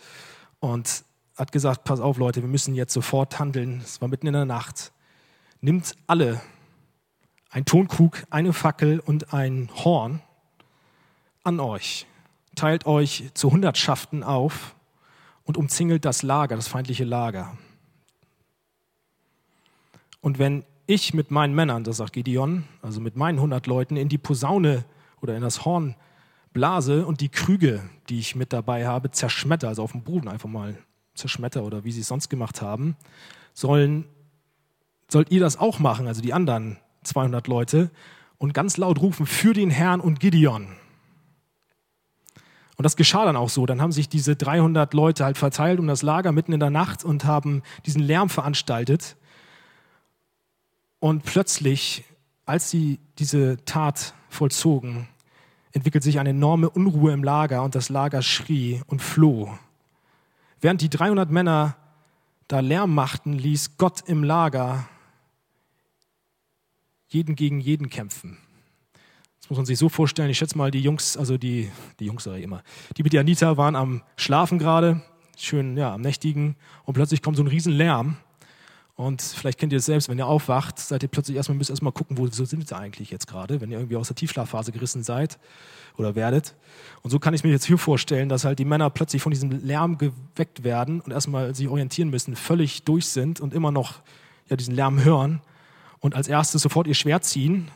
[0.66, 1.04] und
[1.36, 3.80] hat gesagt, pass auf Leute, wir müssen jetzt sofort handeln.
[3.84, 4.92] Es war mitten in der Nacht.
[5.60, 6.40] Nimmt alle
[7.50, 10.22] ein Tonkrug, eine Fackel und ein Horn
[11.44, 12.06] an euch.
[12.54, 14.74] Teilt euch zu Hundertschaften auf
[15.44, 17.56] und umzingelt das Lager, das feindliche Lager.
[20.20, 24.08] Und wenn ich mit meinen Männern, das sagt Gideon, also mit meinen hundert Leuten, in
[24.08, 24.84] die Posaune
[25.20, 25.94] oder in das Horn
[26.56, 30.48] blase und die Krüge, die ich mit dabei habe, zerschmetter, also auf dem Boden einfach
[30.48, 30.74] mal
[31.14, 32.96] zerschmetter oder wie sie es sonst gemacht haben,
[33.52, 34.06] sollen,
[35.06, 37.90] sollt ihr das auch machen, also die anderen 200 Leute,
[38.38, 40.68] und ganz laut rufen für den Herrn und Gideon.
[42.76, 43.66] Und das geschah dann auch so.
[43.66, 47.04] Dann haben sich diese 300 Leute halt verteilt um das Lager mitten in der Nacht
[47.04, 49.16] und haben diesen Lärm veranstaltet.
[51.00, 52.04] Und plötzlich,
[52.46, 55.08] als sie diese Tat vollzogen,
[55.76, 59.56] entwickelt sich eine enorme Unruhe im Lager und das Lager schrie und floh.
[60.58, 61.76] Während die 300 Männer
[62.48, 64.88] da Lärm machten, ließ Gott im Lager
[67.08, 68.38] jeden gegen jeden kämpfen.
[69.38, 70.30] Das muss man sich so vorstellen.
[70.30, 71.70] Ich schätze mal, die Jungs, also die,
[72.00, 72.62] die Jungs sage ich immer,
[72.96, 75.02] die mit Janita waren am Schlafen gerade,
[75.36, 76.56] schön, ja, am Nächtigen
[76.86, 78.16] und plötzlich kommt so ein riesen Lärm
[78.96, 81.92] und vielleicht kennt ihr es selbst, wenn ihr aufwacht, seid ihr plötzlich erstmal, müsst erstmal
[81.92, 85.38] gucken, wo sind wir eigentlich jetzt gerade, wenn ihr irgendwie aus der Tiefschlafphase gerissen seid
[85.98, 86.54] oder werdet.
[87.02, 89.50] Und so kann ich mir jetzt hier vorstellen, dass halt die Männer plötzlich von diesem
[89.50, 94.00] Lärm geweckt werden und erstmal sich orientieren müssen, völlig durch sind und immer noch
[94.48, 95.42] ja, diesen Lärm hören
[96.00, 97.68] und als erstes sofort ihr Schwert ziehen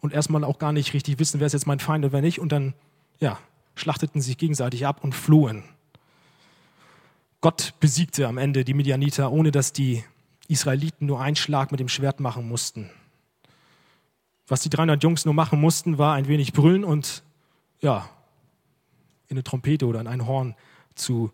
[0.00, 2.40] und erstmal auch gar nicht richtig wissen, wer ist jetzt mein Feind und wer nicht
[2.40, 2.74] und dann,
[3.20, 3.38] ja,
[3.76, 5.62] schlachteten sich gegenseitig ab und flohen.
[7.40, 10.02] Gott besiegte am Ende die Midianiter, ohne dass die
[10.48, 12.90] Israeliten nur einen Schlag mit dem Schwert machen mussten.
[14.46, 17.22] Was die 300 Jungs nur machen mussten, war ein wenig brüllen und
[17.80, 18.08] ja,
[19.28, 20.54] in eine Trompete oder in ein Horn
[20.94, 21.32] zu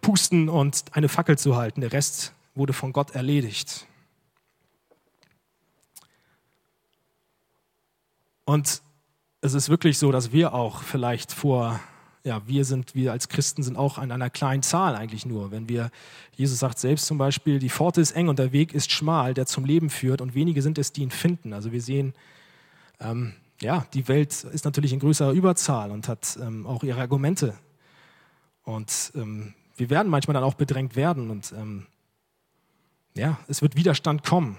[0.00, 1.80] pusten und eine Fackel zu halten.
[1.80, 3.86] Der Rest wurde von Gott erledigt.
[8.44, 8.80] Und
[9.40, 11.80] es ist wirklich so, dass wir auch vielleicht vor
[12.26, 15.52] ja, wir sind, wir als Christen sind auch an einer kleinen Zahl eigentlich nur.
[15.52, 15.90] Wenn wir,
[16.34, 19.46] Jesus sagt selbst zum Beispiel, die Pforte ist eng und der Weg ist schmal, der
[19.46, 21.52] zum Leben führt und wenige sind es, die ihn finden.
[21.52, 22.14] Also wir sehen,
[22.98, 27.54] ähm, ja, die Welt ist natürlich in größerer Überzahl und hat ähm, auch ihre Argumente.
[28.64, 31.86] Und ähm, wir werden manchmal dann auch bedrängt werden und ähm,
[33.14, 34.56] ja, es wird Widerstand kommen.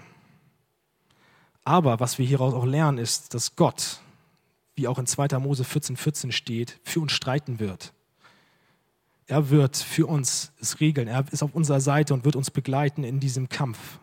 [1.64, 4.00] Aber was wir hieraus auch lernen, ist, dass Gott
[4.78, 5.38] wie auch in 2.
[5.38, 7.92] Mose 14, 14 steht, für uns streiten wird.
[9.26, 11.08] Er wird für uns es regeln.
[11.08, 13.98] Er ist auf unserer Seite und wird uns begleiten in diesem Kampf.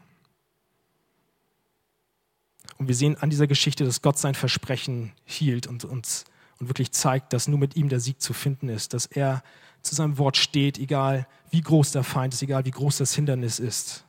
[2.78, 6.26] Und wir sehen an dieser Geschichte, dass Gott sein Versprechen hielt und uns
[6.60, 9.44] und wirklich zeigt, dass nur mit ihm der Sieg zu finden ist, dass er
[9.82, 13.60] zu seinem Wort steht, egal wie groß der Feind ist, egal wie groß das Hindernis
[13.60, 14.06] ist.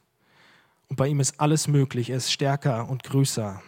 [0.89, 3.63] Und bei ihm ist alles möglich, er ist stärker und größer.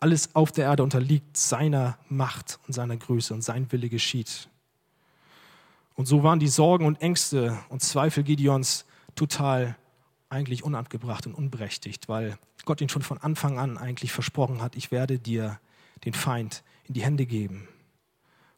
[0.00, 4.48] Alles auf der Erde unterliegt seiner Macht und seiner Größe und sein Wille geschieht.
[5.94, 8.84] Und so waren die Sorgen und Ängste und Zweifel Gideons
[9.14, 9.76] total
[10.28, 14.90] eigentlich unabgebracht und unberechtigt, weil Gott ihn schon von Anfang an eigentlich versprochen hat, ich
[14.90, 15.58] werde dir
[16.04, 17.68] den Feind in die Hände geben.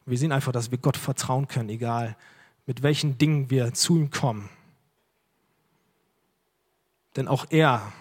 [0.05, 2.17] wir sehen einfach, dass wir Gott vertrauen können, egal
[2.65, 4.49] mit welchen Dingen wir zu ihm kommen.
[7.15, 7.93] Denn auch er,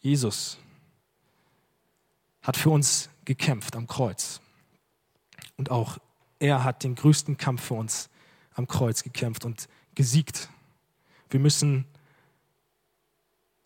[0.00, 0.58] Jesus,
[2.48, 4.40] hat für uns gekämpft am Kreuz.
[5.58, 5.98] Und auch
[6.38, 8.08] er hat den größten Kampf für uns
[8.54, 10.48] am Kreuz gekämpft und gesiegt.
[11.28, 11.84] Wir müssen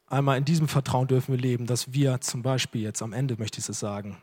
[0.09, 3.61] einmal in diesem Vertrauen dürfen wir leben, dass wir zum Beispiel jetzt am Ende, möchte
[3.61, 4.21] ich es sagen,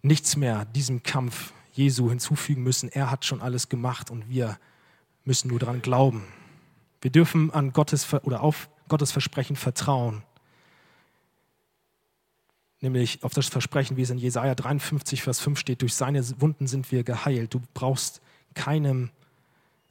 [0.00, 2.88] nichts mehr diesem Kampf Jesu hinzufügen müssen.
[2.88, 4.58] Er hat schon alles gemacht und wir
[5.26, 6.24] müssen nur daran glauben.
[7.02, 10.22] Wir dürfen an Gottes oder auf Gottes Versprechen vertrauen
[12.80, 16.66] nämlich auf das Versprechen, wie es in Jesaja 53, Vers 5 steht: Durch seine Wunden
[16.66, 17.54] sind wir geheilt.
[17.54, 18.20] Du brauchst
[18.54, 19.10] keinem,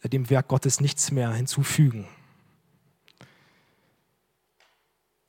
[0.02, 2.08] äh, dem Werk Gottes nichts mehr hinzufügen.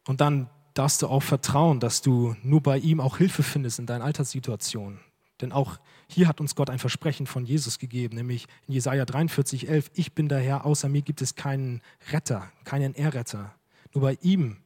[0.06, 3.86] Und dann darfst du auch vertrauen, dass du nur bei ihm auch Hilfe findest in
[3.86, 5.00] deinen Alltagssituationen.
[5.40, 5.78] Denn auch
[6.08, 10.14] hier hat uns Gott ein Versprechen von Jesus gegeben, nämlich in Jesaja 43, 11: Ich
[10.14, 13.54] bin der Herr, außer mir gibt es keinen Retter, keinen Erretter.
[13.92, 14.56] Nur bei ihm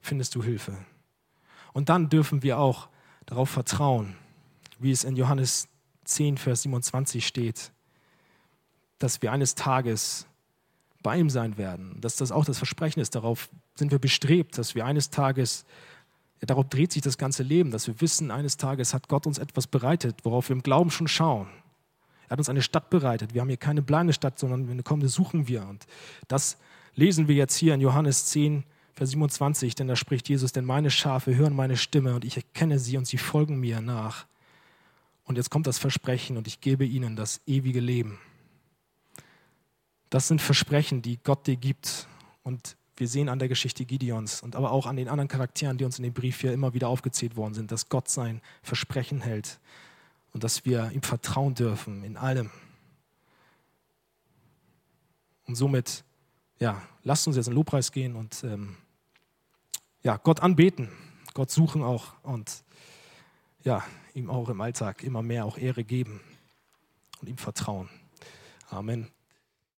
[0.00, 0.76] findest du Hilfe.
[1.72, 2.88] Und dann dürfen wir auch
[3.26, 4.16] darauf vertrauen,
[4.78, 5.68] wie es in Johannes
[6.04, 7.72] 10, Vers 27 steht,
[8.98, 10.26] dass wir eines Tages
[11.02, 13.14] bei ihm sein werden, dass das auch das Versprechen ist.
[13.14, 15.64] Darauf sind wir bestrebt, dass wir eines Tages,
[16.40, 19.66] darauf dreht sich das ganze Leben, dass wir wissen, eines Tages hat Gott uns etwas
[19.66, 21.48] bereitet, worauf wir im Glauben schon schauen.
[22.26, 23.34] Er hat uns eine Stadt bereitet.
[23.34, 25.66] Wir haben hier keine bleibende Stadt, sondern eine kommende suchen wir.
[25.66, 25.86] Und
[26.28, 26.58] das
[26.94, 28.64] lesen wir jetzt hier in Johannes 10,
[29.00, 32.78] Vers 27, denn da spricht Jesus, denn meine Schafe hören meine Stimme und ich erkenne
[32.78, 34.26] sie und sie folgen mir nach.
[35.24, 38.18] Und jetzt kommt das Versprechen und ich gebe ihnen das ewige Leben.
[40.10, 42.08] Das sind Versprechen, die Gott dir gibt.
[42.42, 45.86] Und wir sehen an der Geschichte Gideons und aber auch an den anderen Charakteren, die
[45.86, 49.60] uns in dem Brief hier immer wieder aufgezählt worden sind, dass Gott sein Versprechen hält
[50.34, 52.50] und dass wir ihm vertrauen dürfen in allem.
[55.46, 56.04] Und somit,
[56.58, 58.76] ja, lasst uns jetzt in Lobpreis gehen und ähm,
[60.02, 60.88] ja, Gott anbeten,
[61.34, 62.62] Gott suchen auch und
[63.62, 63.84] ja,
[64.14, 66.20] ihm auch im Alltag immer mehr auch Ehre geben
[67.20, 67.88] und ihm vertrauen.
[68.70, 69.08] Amen.